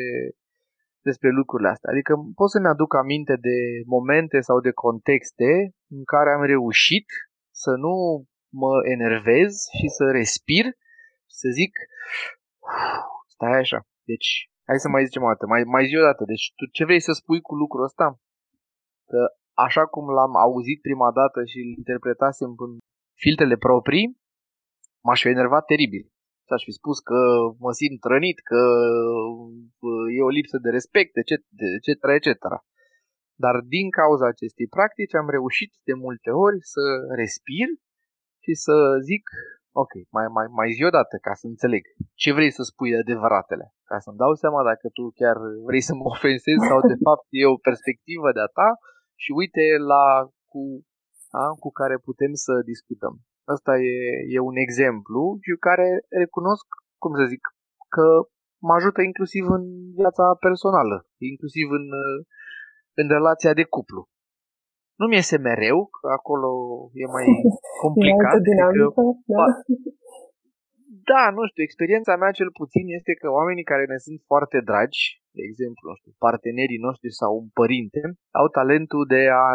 despre 1.02 1.30
lucrurile 1.40 1.70
astea. 1.70 1.92
Adică 1.94 2.14
pot 2.40 2.50
să-mi 2.50 2.72
aduc 2.74 2.92
aminte 2.96 3.36
de 3.48 3.58
momente 3.96 4.40
sau 4.40 4.58
de 4.68 4.72
contexte 4.86 5.52
în 5.96 6.04
care 6.14 6.30
am 6.34 6.44
reușit 6.54 7.08
să 7.64 7.72
nu 7.84 7.94
mă 8.62 8.74
enervez 8.96 9.52
și 9.78 9.88
să 9.98 10.04
respir 10.20 10.66
să 11.28 11.48
zic, 11.60 11.72
stai 13.34 13.58
așa, 13.64 13.80
deci 14.04 14.30
hai 14.68 14.80
să 14.80 14.90
mai 14.90 15.06
zicem 15.06 15.24
o 15.24 15.28
dată, 15.28 15.46
mai, 15.46 15.64
mai 15.64 15.86
zi 15.90 15.96
o 15.98 16.08
dată, 16.10 16.24
deci 16.32 16.46
tu 16.56 16.64
ce 16.76 16.84
vrei 16.86 17.00
să 17.08 17.12
spui 17.12 17.42
cu 17.42 17.54
lucrul 17.56 17.84
ăsta? 17.84 18.08
Că 19.10 19.20
așa 19.66 19.84
cum 19.94 20.06
l-am 20.18 20.34
auzit 20.46 20.80
prima 20.82 21.10
dată 21.20 21.40
și 21.52 21.58
îl 21.64 21.70
interpretasem 21.82 22.50
în 22.66 22.72
filtrele 23.24 23.58
proprii, 23.58 24.06
m-aș 25.06 25.22
fi 25.22 25.28
enervat 25.28 25.66
teribil. 25.66 26.06
Și 26.46 26.54
aș 26.56 26.64
fi 26.68 26.72
spus 26.80 26.98
că 27.10 27.20
mă 27.66 27.72
simt 27.80 28.04
rănit, 28.12 28.40
că 28.50 28.62
e 30.18 30.30
o 30.30 30.36
lipsă 30.38 30.58
de 30.66 30.70
respect, 30.78 31.14
etc., 31.22 31.32
etc., 31.78 31.90
etc. 32.18 32.46
Dar 33.44 33.56
din 33.76 33.88
cauza 34.00 34.26
acestei 34.28 34.68
practici 34.76 35.16
am 35.22 35.30
reușit 35.38 35.72
de 35.88 35.94
multe 35.94 36.30
ori 36.46 36.58
să 36.74 36.84
respir 37.22 37.68
și 38.44 38.54
să 38.66 38.76
zic, 39.10 39.24
Ok, 39.84 39.94
mai, 40.16 40.28
mai, 40.38 40.48
mai 40.60 40.70
zi 40.76 40.84
o 40.90 40.96
dată 40.98 41.16
ca 41.26 41.34
să 41.42 41.46
înțeleg. 41.48 41.84
Ce 42.22 42.30
vrei 42.38 42.52
să 42.58 42.62
spui 42.64 42.92
de 42.94 43.00
adevăratele? 43.06 43.66
Ca 43.90 43.98
să-mi 44.04 44.22
dau 44.24 44.34
seama 44.44 44.62
dacă 44.72 44.86
tu 44.98 45.04
chiar 45.20 45.38
vrei 45.68 45.84
să 45.90 45.94
mă 45.96 46.06
ofensezi 46.16 46.68
sau 46.70 46.80
de 46.92 46.98
fapt 47.06 47.26
e 47.42 47.54
o 47.56 47.64
perspectivă 47.68 48.28
de-a 48.38 48.50
ta 48.60 48.70
și 49.24 49.30
uite 49.42 49.64
la 49.92 50.04
cu, 50.52 50.62
a, 51.42 51.46
cu 51.64 51.70
care 51.80 51.96
putem 52.08 52.34
să 52.46 52.54
discutăm. 52.72 53.14
Asta 53.56 53.74
e, 53.92 53.96
e 54.36 54.50
un 54.52 54.58
exemplu 54.66 55.22
și 55.46 55.52
care 55.68 55.88
recunosc, 56.22 56.68
cum 57.02 57.12
să 57.20 57.24
zic, 57.34 57.44
că 57.96 58.06
mă 58.68 58.74
ajută 58.76 59.00
inclusiv 59.10 59.44
în 59.58 59.64
viața 60.00 60.26
personală, 60.46 60.98
inclusiv 61.32 61.68
în, 61.80 61.86
în 63.00 63.08
relația 63.18 63.54
de 63.60 63.66
cuplu. 63.76 64.02
Nu 65.00 65.06
mi 65.08 65.16
iese 65.20 65.38
mereu, 65.50 65.80
că 65.96 66.06
acolo 66.20 66.50
e 67.04 67.06
mai 67.16 67.26
complicat. 67.84 68.34
e 68.38 68.48
dinamică, 68.50 69.02
da. 69.36 69.46
Da, 71.12 71.24
nu 71.38 71.44
știu, 71.50 71.64
experiența 71.64 72.14
mea 72.22 72.32
cel 72.40 72.52
puțin 72.62 72.86
este 72.98 73.14
că 73.22 73.28
oamenii 73.40 73.70
care 73.72 73.86
ne 73.94 74.00
sunt 74.06 74.20
foarte 74.32 74.60
dragi, 74.70 75.02
de 75.38 75.44
exemplu, 75.50 75.84
nu 75.90 75.96
știu, 76.00 76.12
partenerii 76.28 76.86
noștri 76.88 77.20
sau 77.22 77.32
un 77.42 77.50
părinte, 77.60 78.02
au 78.40 78.48
talentul 78.58 79.04
de 79.16 79.22
a 79.44 79.46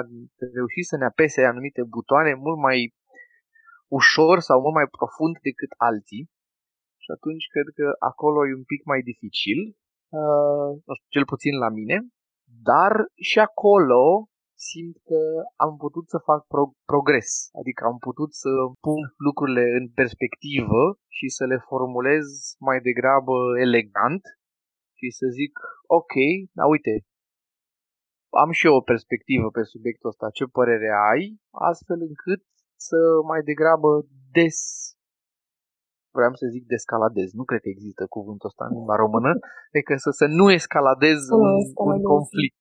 reuși 0.56 0.82
să 0.90 0.96
ne 0.96 1.06
apese 1.10 1.40
anumite 1.44 1.82
butoane 1.96 2.32
mult 2.44 2.58
mai 2.66 2.78
ușor 4.00 4.36
sau 4.48 4.56
mult 4.64 4.76
mai 4.78 4.88
profund 4.98 5.34
decât 5.48 5.72
alții. 5.90 6.24
Și 7.04 7.10
atunci 7.16 7.44
cred 7.54 7.68
că 7.78 7.86
acolo 8.10 8.38
e 8.44 8.60
un 8.60 8.66
pic 8.72 8.82
mai 8.92 9.00
dificil, 9.10 9.60
uh, 10.20 10.68
nu 10.86 10.92
știu, 10.96 11.08
cel 11.14 11.26
puțin 11.32 11.54
la 11.64 11.70
mine, 11.78 11.96
dar 12.70 12.92
și 13.30 13.38
acolo 13.48 14.02
simt 14.72 14.96
că 15.08 15.20
am 15.66 15.72
putut 15.84 16.06
să 16.12 16.18
fac 16.28 16.40
pro- 16.52 16.76
progres, 16.90 17.30
adică 17.60 17.80
am 17.90 17.98
putut 18.06 18.30
să 18.42 18.50
pun 18.86 19.00
lucrurile 19.26 19.64
în 19.78 19.84
perspectivă 20.00 20.80
și 21.16 21.26
să 21.36 21.44
le 21.50 21.58
formulez 21.68 22.26
mai 22.68 22.78
degrabă 22.88 23.36
elegant 23.66 24.24
și 24.98 25.08
să 25.18 25.26
zic, 25.38 25.54
ok, 25.98 26.14
da 26.58 26.64
uite, 26.74 26.94
am 28.42 28.50
și 28.58 28.66
eu 28.68 28.74
o 28.80 28.88
perspectivă 28.92 29.46
pe 29.56 29.62
subiectul 29.72 30.12
ăsta, 30.12 30.36
ce 30.38 30.44
părere 30.58 30.90
ai, 31.12 31.22
astfel 31.70 32.00
încât 32.08 32.42
să 32.86 32.98
mai 33.30 33.40
degrabă 33.50 33.90
des 34.36 34.58
vreau 36.16 36.34
să 36.40 36.46
zic 36.54 36.64
descaladez. 36.74 37.28
Nu 37.40 37.44
cred 37.44 37.60
că 37.64 37.70
există 37.76 38.04
cuvântul 38.16 38.48
ăsta 38.50 38.64
în 38.68 38.74
limba 38.76 38.96
română, 39.04 39.30
decât 39.76 39.98
să, 40.04 40.10
să 40.20 40.26
nu 40.38 40.46
escaladez 40.58 41.18
un, 41.40 41.50
un 41.90 42.02
conflict. 42.12 42.56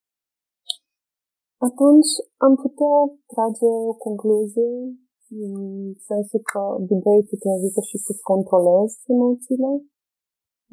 Atunci 1.70 2.12
am 2.46 2.54
putea 2.64 2.96
trage 3.32 3.70
o 3.92 3.94
concluzie 4.06 4.72
în 5.46 5.56
sensul 6.10 6.42
că 6.52 6.62
debate 6.92 7.34
te 7.42 7.50
ajută 7.56 7.82
și 7.90 7.98
să-ți 8.06 8.28
controlezi 8.32 8.96
emoțiile. 9.16 9.72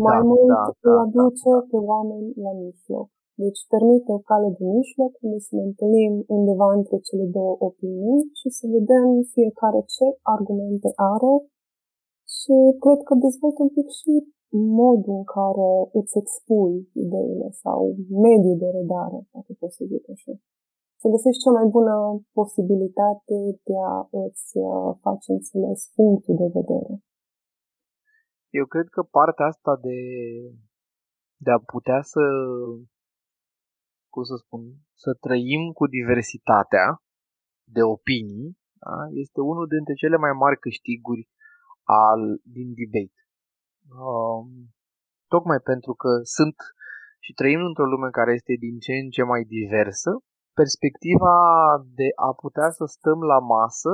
Mai 0.07 0.21
da, 0.21 0.27
mult 0.31 0.49
da, 0.55 0.63
îi 0.89 0.97
da, 0.97 1.03
aduce 1.05 1.51
da, 1.55 1.61
da. 1.61 1.67
pe 1.71 1.79
oameni 1.93 2.29
la 2.45 2.53
mijloc. 2.63 3.09
Deci 3.43 3.61
permite 3.75 4.11
o 4.19 4.21
cale 4.31 4.49
de 4.59 4.65
mijloc 4.77 5.13
unde 5.25 5.39
să 5.47 5.53
ne 5.57 5.63
întâlnim 5.69 6.13
undeva 6.37 6.69
între 6.79 6.97
cele 7.07 7.27
două 7.39 7.55
opinii 7.69 8.21
și 8.39 8.49
să 8.57 8.65
vedem 8.77 9.07
fiecare 9.37 9.81
ce 9.95 10.07
argumente 10.37 10.91
are 11.13 11.35
și 12.37 12.55
cred 12.83 13.01
că 13.07 13.13
dezvoltă 13.27 13.61
un 13.67 13.73
pic 13.79 13.89
și 14.01 14.13
modul 14.85 15.15
în 15.21 15.27
care 15.37 15.71
îți 15.99 16.15
expui 16.23 16.75
ideile 17.05 17.49
sau 17.63 17.79
mediul 18.27 18.59
de 18.63 18.69
redare, 18.79 19.19
dacă 19.35 19.51
pot 19.61 19.73
să 19.79 19.85
zic 19.93 20.05
așa 20.15 20.35
să 21.01 21.07
găsești 21.15 21.43
cea 21.45 21.55
mai 21.59 21.69
bună 21.77 21.95
posibilitate 22.39 23.37
de 23.69 23.77
a 23.93 23.97
îți 24.25 24.49
uh, 24.67 24.89
face 25.05 25.29
înțeles 25.39 25.81
punctul 25.97 26.35
de 26.43 26.49
vedere. 26.59 26.93
Eu 28.61 28.67
cred 28.73 28.87
că 28.95 29.03
partea 29.03 29.47
asta 29.53 29.73
de, 29.87 29.99
de 31.45 31.51
a 31.57 31.61
putea 31.73 32.01
să, 32.13 32.25
cum 34.13 34.23
să 34.31 34.37
spun, 34.45 34.63
să 35.05 35.11
trăim 35.27 35.63
cu 35.79 35.85
diversitatea 35.97 36.87
de 37.77 37.83
opinii, 37.97 38.49
da, 38.83 38.97
este 39.25 39.41
unul 39.53 39.67
dintre 39.75 39.95
cele 40.03 40.17
mai 40.25 40.33
mari 40.43 40.59
câștiguri 40.67 41.25
al, 42.05 42.23
din 42.57 42.69
debate. 42.79 43.23
Um, 44.05 44.49
tocmai 45.33 45.61
pentru 45.71 45.93
că 46.03 46.11
sunt 46.37 46.57
și 47.25 47.33
trăim 47.41 47.63
într-o 47.69 47.91
lume 47.93 48.09
care 48.19 48.33
este 48.39 48.55
din 48.65 48.77
ce 48.85 48.93
în 49.05 49.09
ce 49.17 49.23
mai 49.23 49.43
diversă, 49.57 50.11
perspectiva 50.61 51.37
de 52.01 52.09
a 52.29 52.31
putea 52.43 52.69
să 52.79 52.85
stăm 52.97 53.19
la 53.33 53.39
masă, 53.57 53.93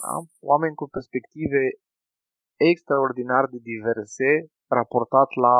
da? 0.00 0.14
oameni 0.50 0.78
cu 0.80 0.86
perspective 0.96 1.60
extraordinar 2.70 3.44
de 3.54 3.58
diverse, 3.72 4.28
raportat 4.78 5.30
la 5.46 5.58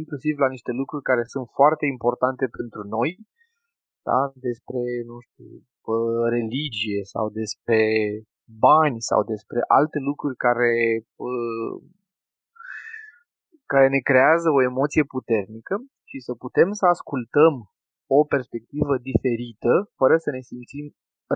inclusiv 0.00 0.34
la 0.44 0.48
niște 0.54 0.72
lucruri 0.80 1.08
care 1.10 1.24
sunt 1.34 1.46
foarte 1.58 1.84
importante 1.94 2.44
pentru 2.58 2.82
noi, 2.96 3.10
da? 4.08 4.20
despre, 4.48 4.82
nu 5.10 5.16
știu, 5.26 5.50
religie 6.36 7.00
sau 7.12 7.26
despre 7.40 7.80
bani 8.68 8.98
sau 9.10 9.20
despre 9.32 9.60
alte 9.78 9.98
lucruri 10.08 10.36
care, 10.46 10.72
care 13.72 13.88
ne 13.88 14.00
creează 14.10 14.48
o 14.50 14.62
emoție 14.70 15.04
puternică 15.14 15.74
și 16.10 16.18
să 16.26 16.32
putem 16.44 16.68
să 16.72 16.86
ascultăm 16.86 17.54
o 18.06 18.24
perspectivă 18.24 18.94
diferită, 18.98 19.72
fără 20.00 20.16
să 20.16 20.30
ne 20.30 20.40
simțim 20.40 20.86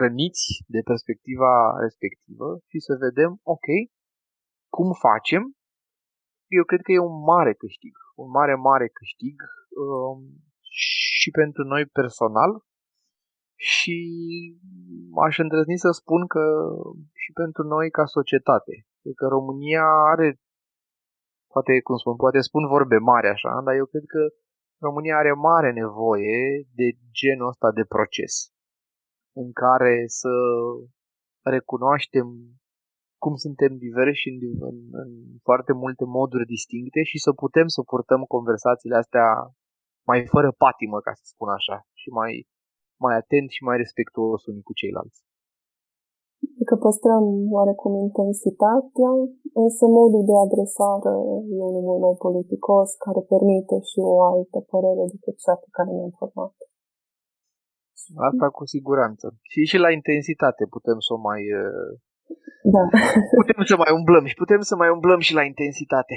răniți 0.02 0.46
de 0.74 0.80
perspectiva 0.90 1.52
respectivă 1.84 2.48
și 2.70 2.78
să 2.86 2.92
vedem, 3.06 3.30
ok, 3.42 3.68
cum 4.76 4.88
facem, 5.06 5.42
eu 6.58 6.64
cred 6.64 6.80
că 6.82 6.92
e 6.92 6.98
un 6.98 7.18
mare 7.32 7.52
câștig, 7.54 7.94
un 8.22 8.30
mare, 8.30 8.54
mare 8.54 8.88
câștig 8.88 9.36
um, 9.84 10.20
și 11.20 11.30
pentru 11.30 11.62
noi 11.72 11.86
personal 11.86 12.50
și 13.54 13.98
aș 15.26 15.38
îndrăzni 15.38 15.78
să 15.78 15.90
spun 15.90 16.26
că 16.26 16.44
și 17.22 17.30
pentru 17.32 17.62
noi 17.62 17.90
ca 17.90 18.04
societate. 18.04 18.74
Cred 19.00 19.14
că 19.20 19.26
România 19.26 19.84
are, 20.12 20.28
poate, 21.52 21.80
cum 21.80 21.96
spun, 21.96 22.16
poate 22.16 22.40
spun 22.40 22.66
vorbe 22.66 22.98
mari 22.98 23.28
așa, 23.28 23.60
dar 23.64 23.74
eu 23.74 23.86
cred 23.86 24.04
că 24.14 24.22
România 24.86 25.16
are 25.16 25.32
mare 25.32 25.70
nevoie 25.72 26.38
de 26.74 26.88
genul 27.18 27.48
ăsta 27.48 27.68
de 27.78 27.84
proces 27.94 28.34
în 29.42 29.52
care 29.52 30.04
să 30.06 30.34
recunoaștem 31.42 32.26
cum 33.22 33.34
suntem 33.34 33.72
diversi 33.76 34.28
în, 34.28 34.38
în, 34.70 34.76
în 35.02 35.10
foarte 35.42 35.72
multe 35.72 36.04
moduri 36.04 36.46
distincte 36.46 37.02
și 37.02 37.18
să 37.18 37.32
putem 37.32 37.66
să 37.76 37.82
purtăm 37.82 38.20
conversațiile 38.34 38.96
astea 38.96 39.28
mai 40.10 40.26
fără 40.26 40.50
patimă, 40.52 41.00
ca 41.00 41.12
să 41.14 41.24
spun 41.24 41.48
așa, 41.48 41.76
și 42.00 42.08
mai, 42.08 42.32
mai 43.04 43.14
atent 43.16 43.48
și 43.50 43.62
mai 43.62 43.76
respectuos 43.76 44.46
unii 44.46 44.68
cu 44.68 44.72
ceilalți 44.72 45.27
că 46.68 46.74
păstrăm 46.86 47.24
oarecum 47.56 47.92
intensitatea, 48.06 49.10
însă 49.64 49.84
modul 49.98 50.22
de 50.30 50.36
adresare 50.44 51.14
e 51.54 51.56
unul 51.68 51.84
mult 51.88 52.00
mai 52.06 52.16
politicos, 52.26 52.88
care 53.04 53.20
permite 53.32 53.76
și 53.90 53.98
o 54.14 54.16
altă 54.30 54.58
părere 54.72 55.04
decât 55.12 55.36
cea 55.44 55.56
pe 55.62 55.68
care 55.76 55.90
ne-am 55.96 56.14
format. 56.20 56.54
Asta 58.28 58.46
cu 58.56 58.64
siguranță. 58.74 59.26
Și 59.50 59.60
și 59.70 59.78
la 59.84 59.90
intensitate 59.98 60.62
putem 60.74 60.98
să 61.06 61.10
o 61.16 61.18
mai... 61.28 61.42
Uh, 61.62 61.90
da. 62.74 62.82
Putem 63.40 63.60
să 63.70 63.74
mai 63.82 63.92
umblăm 63.98 64.24
și 64.30 64.40
putem 64.42 64.60
să 64.70 64.74
mai 64.80 64.90
umblăm 64.96 65.20
și 65.26 65.32
la 65.38 65.44
intensitate. 65.50 66.16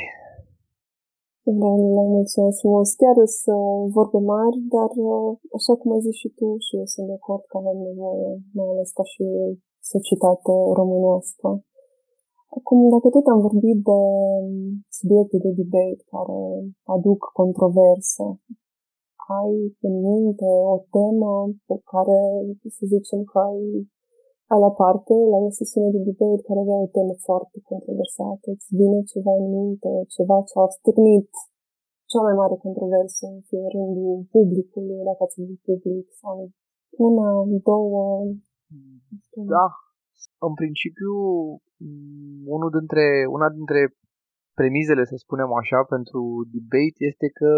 Da, 1.61 1.71
le 1.97 2.03
mulțumesc 2.17 2.57
frumos. 2.63 2.87
Chiar 3.01 3.17
să 3.43 3.53
vorbe 3.97 4.19
mari, 4.33 4.57
dar 4.75 4.91
uh, 5.09 5.29
așa 5.57 5.73
cum 5.79 5.89
ai 5.95 6.05
zis 6.07 6.15
și 6.21 6.29
tu, 6.37 6.47
și 6.65 6.73
eu 6.79 6.85
sunt 6.93 7.07
de 7.11 7.15
acord 7.19 7.43
că 7.49 7.55
avem 7.57 7.77
nevoie, 7.89 8.29
mai 8.57 8.67
ales 8.73 8.89
ca 8.97 9.03
și 9.13 9.23
societate 9.93 10.53
românească. 10.79 11.47
Acum, 12.57 12.79
dacă 12.95 13.07
tot 13.15 13.25
am 13.33 13.39
vorbit 13.47 13.77
de 13.89 14.01
subiecte 14.97 15.37
de 15.45 15.51
debate 15.59 16.03
care 16.13 16.39
aduc 16.95 17.21
controverse, 17.39 18.25
ai 19.39 19.53
în 19.87 19.95
minte 20.07 20.49
o 20.75 20.77
temă 20.95 21.33
pe 21.69 21.77
care, 21.91 22.19
să 22.77 22.83
zicem 22.93 23.19
că 23.29 23.37
ai, 23.49 23.61
ai 24.51 24.59
la 24.65 24.71
parte, 24.81 25.15
la 25.33 25.37
o 25.45 25.49
sesiune 25.59 25.89
de 25.95 26.01
debate 26.09 26.41
care 26.47 26.59
avea 26.61 26.79
o 26.85 26.93
temă 26.97 27.13
foarte 27.27 27.57
controversată, 27.69 28.45
îți 28.55 28.69
vine 28.79 28.99
ceva 29.13 29.33
în 29.41 29.47
minte, 29.57 29.91
ceva 30.15 30.37
ce 30.47 30.53
a 30.63 30.67
stârnit 30.77 31.29
cea 32.11 32.21
mai 32.27 32.35
mare 32.41 32.55
controversă 32.65 33.23
în 33.33 33.39
fie 33.47 33.65
rândul 33.75 34.15
publicului, 34.35 34.99
la 35.09 35.13
față 35.21 35.37
de 35.47 35.55
public 35.65 36.05
sau 36.21 36.37
una, 37.07 37.29
două, 37.69 38.03
da, 39.53 39.65
în 40.47 40.53
principiu, 40.61 41.13
unul 42.55 42.71
dintre, 42.77 43.05
una 43.35 43.49
dintre 43.49 43.81
premizele, 44.59 45.03
să 45.11 45.15
spunem 45.15 45.49
așa, 45.61 45.79
pentru 45.93 46.21
debate 46.55 46.99
este 47.11 47.27
că 47.39 47.51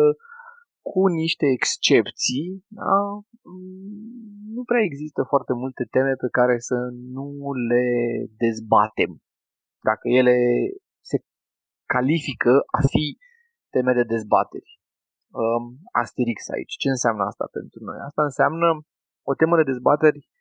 cu 0.91 1.01
niște 1.07 1.45
excepții, 1.57 2.47
da, 2.67 2.95
nu 4.55 4.63
prea 4.69 4.83
există 4.89 5.21
foarte 5.31 5.53
multe 5.53 5.83
teme 5.95 6.13
pe 6.23 6.29
care 6.37 6.55
să 6.69 6.77
nu 7.15 7.53
le 7.69 7.85
dezbatem. 8.43 9.11
dacă 9.89 10.05
ele 10.19 10.37
se 11.09 11.17
califică 11.93 12.53
a 12.77 12.81
fi 12.93 13.05
teme 13.69 13.93
de 13.93 14.03
dezbateri. 14.13 14.71
Um, 15.41 15.65
asterix 16.01 16.39
aici. 16.55 16.75
Ce 16.81 16.89
înseamnă 16.89 17.23
asta 17.23 17.45
pentru 17.57 17.79
noi? 17.83 17.97
Asta 18.07 18.23
înseamnă 18.23 18.67
o 19.29 19.33
temă 19.39 19.55
de 19.55 19.69
dezbateri 19.71 20.19
uh, 20.19 20.32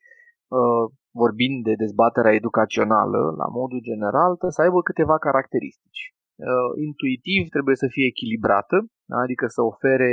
vorbind 1.21 1.65
de 1.69 1.75
dezbaterea 1.85 2.33
educațională, 2.41 3.21
la 3.41 3.47
modul 3.59 3.81
general, 3.91 4.31
trebuie 4.37 4.59
să 4.59 4.63
aibă 4.63 4.81
câteva 4.83 5.17
caracteristici. 5.27 6.03
Uh, 6.51 6.71
intuitiv 6.89 7.43
trebuie 7.55 7.77
să 7.83 7.87
fie 7.95 8.07
echilibrată, 8.13 8.77
adică 9.23 9.45
să 9.55 9.61
ofere 9.73 10.13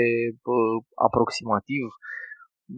uh, 0.55 0.75
aproximativ 1.07 1.85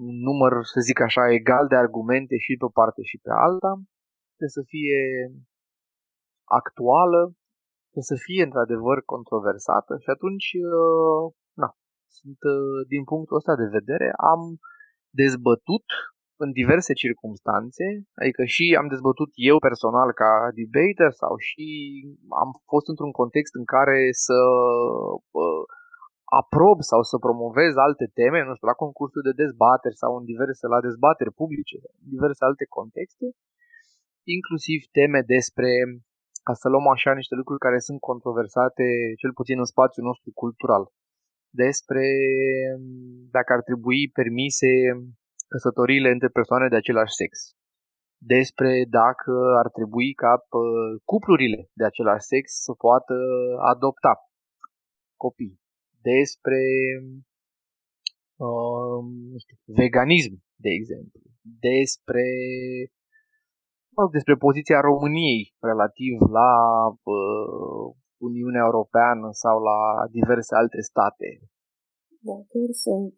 un 0.10 0.16
număr, 0.28 0.54
să 0.74 0.80
zic 0.88 1.00
așa, 1.08 1.24
egal 1.40 1.66
de 1.68 1.78
argumente 1.84 2.36
și 2.46 2.54
pe 2.60 2.66
o 2.66 2.76
parte 2.80 3.02
și 3.10 3.18
pe 3.24 3.32
alta, 3.48 3.72
trebuie 4.36 4.58
să 4.60 4.64
fie 4.74 5.00
actuală, 6.60 7.22
trebuie 7.92 8.12
să 8.14 8.18
fie 8.28 8.42
într-adevăr 8.48 8.98
controversată 9.14 9.94
și 10.04 10.10
atunci, 10.16 10.48
uh, 10.74 11.24
na, 11.62 11.70
sunt, 12.18 12.42
din 12.94 13.04
punctul 13.12 13.40
ăsta 13.42 13.56
de 13.62 13.68
vedere, 13.78 14.08
am 14.34 14.42
dezbătut 15.22 15.86
în 16.46 16.52
diverse 16.62 16.94
circunstanțe, 17.04 17.86
adică 18.22 18.44
și 18.56 18.66
am 18.80 18.88
dezbătut 18.94 19.32
eu 19.52 19.58
personal 19.68 20.10
ca 20.22 20.32
debater 20.60 21.12
sau 21.22 21.34
și 21.48 21.68
am 22.44 22.50
fost 22.72 22.88
într-un 22.92 23.14
context 23.20 23.54
în 23.62 23.66
care 23.76 24.00
să 24.26 24.40
uh, 25.44 25.64
aprob 26.42 26.78
sau 26.92 27.02
să 27.10 27.16
promovez 27.26 27.74
alte 27.88 28.06
teme, 28.20 28.40
nu 28.44 28.56
știu, 28.56 28.68
la 28.72 28.82
concursuri 28.84 29.28
de 29.28 29.40
dezbateri 29.44 30.02
sau 30.02 30.12
în 30.20 30.26
diverse, 30.32 30.64
la 30.76 30.80
dezbateri 30.88 31.38
publice, 31.42 31.78
în 32.02 32.08
diverse 32.16 32.42
alte 32.50 32.66
contexte, 32.78 33.28
inclusiv 34.38 34.80
teme 34.98 35.22
despre, 35.36 35.70
ca 36.48 36.54
să 36.62 36.66
luăm 36.70 36.88
așa 36.96 37.12
niște 37.20 37.36
lucruri 37.40 37.66
care 37.66 37.80
sunt 37.88 38.00
controversate, 38.10 38.86
cel 39.22 39.32
puțin 39.40 39.58
în 39.64 39.70
spațiul 39.74 40.06
nostru 40.10 40.30
cultural, 40.42 40.84
despre 41.64 42.06
dacă 43.36 43.50
ar 43.54 43.62
trebui 43.70 44.02
permise 44.20 44.72
căsătoriile 45.54 46.10
între 46.16 46.30
persoane 46.38 46.68
de 46.68 46.80
același 46.82 47.14
sex, 47.22 47.32
despre 48.34 48.72
dacă 49.00 49.34
ar 49.62 49.68
trebui 49.78 50.10
ca 50.14 50.34
cuplurile 51.12 51.62
de 51.80 51.86
același 51.86 52.26
sex 52.34 52.46
să 52.68 52.74
poată 52.86 53.16
adopta 53.74 54.14
copii, 55.24 55.60
despre 56.12 56.62
uh, 58.46 59.00
nu 59.32 59.38
știu, 59.44 59.58
veganism, 59.82 60.34
de 60.66 60.72
exemplu, 60.80 61.20
despre 61.68 62.26
despre 64.18 64.36
poziția 64.46 64.80
României 64.90 65.42
relativ 65.70 66.16
la 66.40 66.52
uh, 67.16 67.86
Uniunea 68.30 68.64
Europeană 68.70 69.28
sau 69.44 69.56
la 69.70 69.80
diverse 70.18 70.54
alte 70.62 70.80
state. 70.92 71.30
Da, 72.28 72.36
chiar 72.52 72.72
sunt 72.86 73.16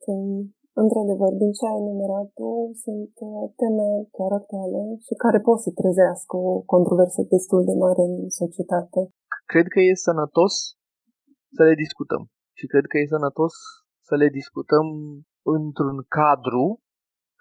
Într-adevăr, 0.82 1.32
din 1.42 1.52
ce 1.58 1.64
ai 1.66 1.80
enumerat 1.84 2.28
tu, 2.40 2.50
sunt 2.84 3.14
uh, 3.30 3.44
teme 3.60 3.88
chiar 4.16 4.32
actuale 4.40 4.82
și 5.06 5.14
care 5.24 5.40
pot 5.48 5.60
să 5.66 5.70
trezească 5.80 6.34
o 6.52 6.54
controversă 6.74 7.22
destul 7.36 7.62
de 7.70 7.76
mare 7.84 8.04
în 8.10 8.30
societate. 8.42 9.00
Cred 9.52 9.68
că 9.74 9.80
e 9.80 10.06
sănătos 10.08 10.54
să 11.56 11.62
le 11.70 11.76
discutăm 11.84 12.24
și 12.60 12.66
cred 12.72 12.86
că 12.88 12.96
e 12.98 13.16
sănătos 13.18 13.54
să 14.08 14.16
le 14.22 14.28
discutăm 14.40 14.86
într-un 15.58 15.98
cadru 16.18 16.66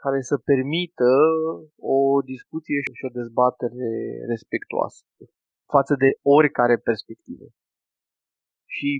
care 0.02 0.20
să 0.30 0.36
permită 0.50 1.12
o 1.96 1.98
discuție 2.32 2.78
și 2.98 3.04
o 3.08 3.14
dezbatere 3.20 3.90
respectuoasă 4.32 5.02
față 5.74 5.94
de 6.02 6.08
oricare 6.36 6.76
perspectivă. 6.88 7.46
Și, 8.74 8.90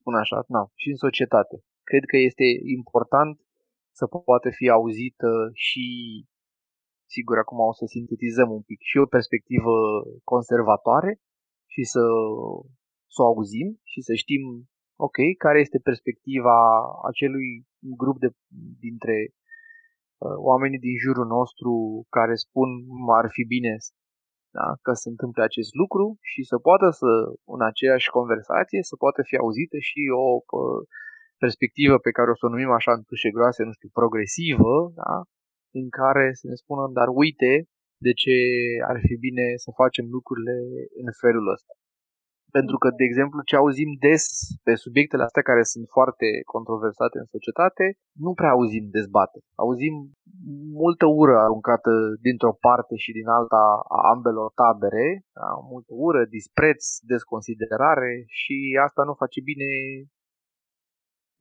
spun 0.00 0.14
așa, 0.22 0.38
na, 0.54 0.62
și 0.80 0.88
în 0.94 0.98
societate 1.06 1.56
cred 1.88 2.04
că 2.10 2.16
este 2.28 2.46
important 2.78 3.34
să 3.98 4.04
poată 4.30 4.48
fi 4.58 4.66
auzită 4.76 5.30
și, 5.66 5.86
sigur, 7.14 7.36
acum 7.38 7.58
o 7.70 7.72
să 7.80 7.84
sintetizăm 7.96 8.50
un 8.58 8.62
pic, 8.70 8.80
și 8.90 8.96
o 9.04 9.12
perspectivă 9.16 9.74
conservatoare 10.32 11.12
și 11.72 11.82
să, 11.92 12.04
să 13.14 13.18
o 13.22 13.28
auzim 13.32 13.68
și 13.90 14.00
să 14.06 14.12
știm, 14.22 14.42
ok, 15.06 15.18
care 15.44 15.58
este 15.60 15.78
perspectiva 15.90 16.58
acelui 17.10 17.48
grup 18.00 18.16
de, 18.24 18.30
dintre 18.86 19.16
uh, 19.30 20.36
oamenii 20.50 20.84
din 20.86 20.96
jurul 21.04 21.26
nostru 21.38 21.72
care 22.16 22.34
spun 22.44 22.68
ar 23.20 23.26
fi 23.36 23.44
bine 23.54 23.74
da, 24.56 24.66
că 24.84 24.92
se 25.02 25.08
întâmple 25.08 25.42
acest 25.42 25.72
lucru 25.82 26.06
și 26.30 26.40
să 26.50 26.56
poată 26.68 26.88
să, 27.00 27.10
în 27.54 27.62
aceeași 27.70 28.08
conversație, 28.18 28.82
să 28.90 28.94
poată 29.04 29.20
fi 29.28 29.36
auzită 29.36 29.76
și 29.88 30.00
o 30.24 30.28
uh, 30.58 30.82
perspectivă 31.44 31.96
pe 32.06 32.14
care 32.16 32.28
o 32.30 32.36
să 32.38 32.44
o 32.46 32.52
numim 32.52 32.72
așa 32.78 32.92
în 32.94 33.02
tușe 33.08 33.30
groase, 33.36 33.62
nu 33.68 33.74
știu, 33.78 33.90
progresivă, 34.00 34.74
da? 35.00 35.12
în 35.80 35.86
care 36.00 36.26
să 36.40 36.44
ne 36.50 36.56
spună, 36.62 36.82
dar 36.98 37.08
uite 37.24 37.52
de 38.06 38.12
ce 38.22 38.36
ar 38.90 38.96
fi 39.06 39.14
bine 39.26 39.46
să 39.64 39.70
facem 39.82 40.06
lucrurile 40.16 40.56
în 41.02 41.08
felul 41.22 41.46
ăsta. 41.56 41.72
Pentru 42.58 42.76
că, 42.82 42.88
de 43.00 43.04
exemplu, 43.08 43.38
ce 43.48 43.56
auzim 43.56 43.90
des 44.06 44.24
pe 44.66 44.74
subiectele 44.84 45.26
astea 45.26 45.48
care 45.50 45.62
sunt 45.72 45.86
foarte 45.96 46.28
controversate 46.54 47.16
în 47.18 47.28
societate, 47.34 47.84
nu 48.24 48.32
prea 48.38 48.54
auzim 48.56 48.84
dezbatere. 48.98 49.44
Auzim 49.64 49.94
multă 50.82 51.06
ură 51.20 51.36
aruncată 51.44 51.92
dintr-o 52.26 52.58
parte 52.66 52.94
și 53.04 53.10
din 53.18 53.28
alta 53.38 53.64
a 53.96 53.98
ambelor 54.14 54.48
tabere, 54.62 55.06
da? 55.38 55.48
multă 55.72 55.92
ură, 56.08 56.20
dispreț, 56.36 56.80
desconsiderare 57.12 58.12
și 58.40 58.56
asta 58.86 59.02
nu 59.08 59.14
face 59.22 59.38
bine 59.50 59.68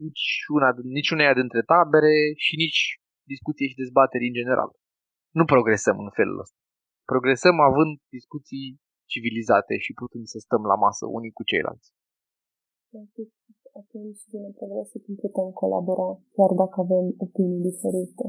nici 0.06 0.26
una, 0.56 0.70
nici 0.98 1.12
uneia 1.16 1.34
dintre 1.42 1.62
tabere 1.74 2.16
și 2.46 2.54
nici 2.64 2.82
discuții 3.34 3.70
și 3.70 3.80
dezbateri 3.82 4.30
în 4.30 4.38
general. 4.40 4.70
Nu 5.38 5.46
progresăm 5.54 5.98
în 6.06 6.12
felul 6.20 6.38
ăsta. 6.44 6.60
Progresăm 7.12 7.56
având 7.70 7.94
discuții 8.18 8.66
civilizate 9.12 9.74
și 9.86 9.92
putând 10.02 10.26
să 10.34 10.38
stăm 10.46 10.64
la 10.72 10.78
masă 10.86 11.04
unii 11.18 11.36
cu 11.38 11.44
ceilalți. 11.50 11.90
Atunci 13.82 14.22
vine 14.32 14.50
progresul 14.60 15.02
când 15.06 15.18
putem 15.26 15.50
colabora, 15.62 16.10
chiar 16.36 16.52
dacă 16.62 16.76
avem 16.86 17.06
opinii 17.26 17.66
diferite. 17.70 18.26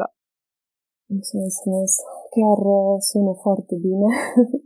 Da. 0.00 0.08
Mulțumesc 1.14 1.56
frumos. 1.62 1.92
Chiar 2.34 2.60
uh, 2.78 2.96
sună 3.10 3.32
foarte 3.44 3.74
bine. 3.86 4.08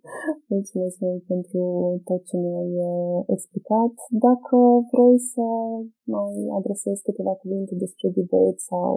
Mulțumesc 0.54 0.96
mult 1.06 1.22
pentru 1.32 1.62
tot 2.08 2.20
ce 2.28 2.36
mi-ai 2.42 2.72
uh, 2.90 3.18
explicat. 3.34 3.94
Dacă 4.26 4.56
vrei 4.92 5.18
să 5.32 5.44
mai 6.16 6.34
adresezi 6.58 7.04
câteva 7.08 7.34
cuvinte 7.42 7.74
despre 7.84 8.06
debate 8.18 8.60
sau 8.70 8.94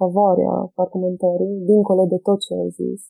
favoarea 0.00 0.54
argumentării, 0.84 1.54
dincolo 1.70 2.02
de 2.12 2.18
tot 2.28 2.38
ce 2.46 2.52
ai 2.62 2.70
zis, 2.82 3.00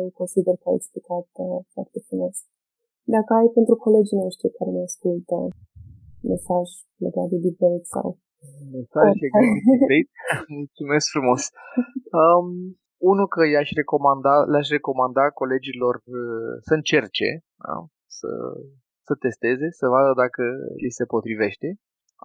eu 0.00 0.06
consider 0.20 0.54
că 0.60 0.66
ai 0.68 0.78
explicat 0.80 1.28
uh, 1.44 1.58
foarte 1.74 1.98
frumos. 2.06 2.36
Dacă 3.14 3.30
ai 3.34 3.48
pentru 3.58 3.74
colegii 3.86 4.22
noștri 4.24 4.56
care 4.58 4.70
ne 4.70 4.82
ascultă 4.88 5.36
mesaj 6.32 6.68
legat 7.04 7.28
de 7.32 7.38
debate 7.46 7.86
sau 7.94 8.08
Mesaj 8.76 9.14
legat 9.24 9.44
de 9.54 9.60
debate, 9.70 10.00
mulțumesc 10.58 11.06
frumos. 11.14 11.42
Um, 12.20 12.48
unul 12.98 13.28
că 13.34 13.46
i-aș 13.46 13.70
recomanda, 13.80 14.34
le-aș 14.52 14.68
recomanda 14.68 15.30
colegilor 15.40 15.94
uh, 15.94 16.54
să 16.66 16.74
încerce, 16.74 17.28
da? 17.64 17.74
să, 18.18 18.30
să 19.06 19.14
testeze, 19.14 19.68
să 19.70 19.86
vadă 19.94 20.12
dacă 20.24 20.42
îi 20.84 20.92
se 20.98 21.04
potrivește. 21.04 21.68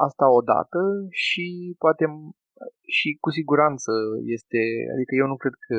Asta 0.08 0.26
odată 0.40 0.82
și 1.10 1.76
poate 1.78 2.06
și 2.98 3.10
cu 3.24 3.30
siguranță 3.30 3.92
este, 4.36 4.62
adică 4.94 5.14
eu 5.22 5.28
nu 5.28 5.38
cred 5.44 5.56
că 5.68 5.78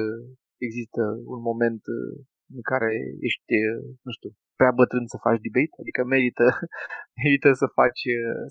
există 0.66 1.02
un 1.34 1.40
moment 1.48 1.82
uh, 1.98 2.12
în 2.56 2.62
care 2.70 2.90
ești, 3.28 3.54
uh, 3.70 3.84
nu 4.06 4.10
știu, 4.16 4.30
prea 4.60 4.72
bătrân 4.80 5.06
să 5.12 5.24
faci 5.26 5.40
debate, 5.46 5.76
adică 5.82 6.00
merită, 6.14 6.46
merită 7.20 7.48
să 7.60 7.66
faci, 7.78 8.04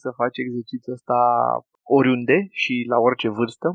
să 0.04 0.10
faci 0.20 0.38
exercițiul 0.38 0.96
ăsta 0.98 1.20
oriunde 1.98 2.38
și 2.62 2.74
la 2.92 2.98
orice 3.08 3.30
vârstă. 3.40 3.68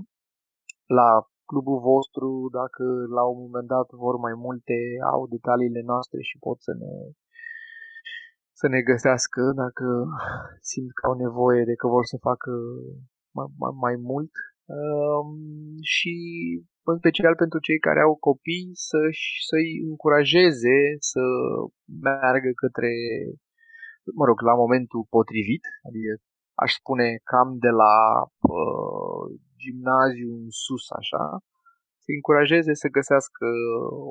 La 0.98 1.08
clubul 1.50 1.78
vostru, 1.90 2.28
dacă 2.60 2.84
la 3.18 3.24
un 3.32 3.38
moment 3.44 3.68
dat 3.74 3.88
vor 4.04 4.16
mai 4.26 4.34
multe, 4.46 4.78
au 5.12 5.22
detaliile 5.34 5.82
noastre 5.92 6.20
și 6.28 6.36
pot 6.46 6.58
să 6.66 6.72
ne 6.82 6.92
să 8.60 8.66
ne 8.74 8.80
găsească 8.90 9.42
dacă 9.62 9.86
simt 10.70 10.92
că 10.96 11.02
au 11.08 11.14
nevoie 11.24 11.62
de 11.70 11.74
că 11.80 11.86
vor 11.96 12.04
să 12.12 12.26
facă 12.28 12.52
mai, 13.36 13.48
mai, 13.62 13.72
mai 13.84 13.96
mult. 14.10 14.32
Um, 14.78 15.30
și 15.94 16.14
în 16.90 16.96
special 17.02 17.34
pentru 17.42 17.58
cei 17.66 17.78
care 17.86 18.00
au 18.00 18.14
copii 18.28 18.70
să, 18.88 19.00
să-i 19.48 19.70
încurajeze 19.90 20.78
să 21.10 21.22
meargă 22.06 22.50
către 22.62 22.92
mă 24.20 24.24
rog, 24.24 24.38
la 24.40 24.54
momentul 24.64 25.06
potrivit, 25.16 25.64
adică 25.88 26.12
aș 26.62 26.70
spune 26.80 27.08
cam 27.30 27.48
de 27.66 27.72
la 27.82 27.94
uh, 28.54 29.24
gimnaziu 29.62 30.30
în 30.42 30.48
sus, 30.64 30.84
așa, 31.00 31.24
să 32.02 32.08
încurajeze 32.18 32.72
să 32.82 32.94
găsească 32.98 33.46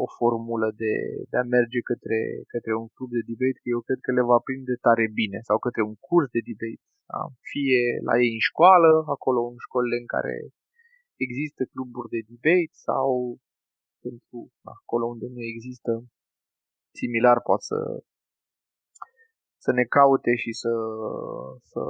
o 0.04 0.08
formulă 0.18 0.70
de, 0.82 0.94
de 1.32 1.38
a 1.44 1.46
merge 1.56 1.80
către, 1.90 2.20
către 2.54 2.72
un 2.82 2.88
club 2.96 3.10
de 3.18 3.24
debate, 3.30 3.60
că 3.62 3.68
eu 3.76 3.82
cred 3.88 4.00
că 4.06 4.12
le 4.18 4.24
va 4.32 4.40
prinde 4.48 4.76
tare 4.86 5.06
bine, 5.20 5.40
sau 5.50 5.58
către 5.66 5.82
un 5.90 5.96
curs 6.08 6.28
de 6.36 6.42
debate. 6.50 6.86
Da? 7.12 7.22
Fie 7.52 7.82
la 8.08 8.14
ei 8.24 8.32
în 8.38 8.44
școală, 8.50 8.92
acolo 9.16 9.40
în 9.52 9.60
școlile 9.66 9.98
în 10.04 10.10
care 10.16 10.36
există 11.26 11.62
cluburi 11.74 12.14
de 12.16 12.22
debate, 12.32 12.76
sau 12.88 13.08
pentru 14.06 14.38
acolo 14.76 15.06
unde 15.14 15.28
nu 15.36 15.42
există 15.54 15.92
similar, 17.00 17.38
pot 17.50 17.62
să, 17.70 17.80
să 19.66 19.72
ne 19.78 19.86
caute 19.96 20.34
și 20.44 20.52
să, 20.62 20.74
să, 21.72 21.82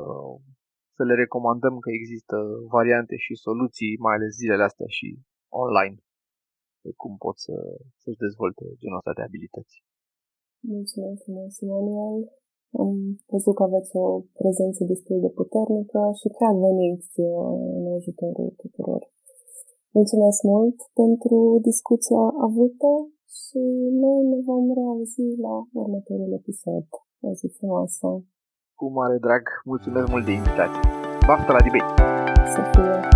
să 0.97 1.03
le 1.09 1.15
recomandăm 1.23 1.75
că 1.83 1.89
există 1.99 2.37
variante 2.77 3.15
și 3.25 3.43
soluții, 3.45 3.91
mai 4.05 4.13
ales 4.15 4.31
zilele 4.39 4.63
astea 4.69 4.89
și 4.97 5.07
online, 5.63 5.97
de 6.83 6.91
cum 7.01 7.13
pot 7.23 7.37
să, 7.45 7.55
să-și 8.01 8.23
dezvolte 8.25 8.63
genul 8.81 8.99
ăsta 9.01 9.13
de 9.17 9.23
abilități. 9.25 9.75
Mulțumesc 10.75 11.19
frumos, 11.25 11.53
Emanuel. 11.65 12.21
Am 12.81 12.91
văzut 13.33 13.55
că 13.57 13.63
aveți 13.63 13.91
o 14.03 14.07
prezență 14.41 14.81
destul 14.93 15.17
de 15.25 15.31
puternică 15.39 16.01
și 16.19 16.27
chiar 16.37 16.53
veniți 16.67 17.13
uh, 17.31 17.53
în 17.77 17.85
ajutorul 17.97 18.49
tuturor. 18.61 19.01
Mulțumesc 19.97 20.39
mult 20.53 20.77
pentru 21.01 21.37
discuția 21.69 22.23
avută 22.47 22.91
și 23.39 23.61
noi 24.03 24.19
ne 24.31 24.39
vom 24.49 24.63
reauzi 24.79 25.25
la 25.45 25.55
următorul 25.81 26.31
episod. 26.39 26.85
O 27.27 27.29
zi 27.39 27.47
frumoasă! 27.57 28.07
Cu 28.79 28.91
mare 28.91 29.17
drag, 29.21 29.61
mulțumesc 29.63 30.07
mult 30.07 30.25
de 30.25 30.31
invitație! 30.31 30.79
Baftă 31.25 31.51
la 31.51 31.59
debate! 31.59 32.01
Să 32.53 32.61
fie! 32.71 33.06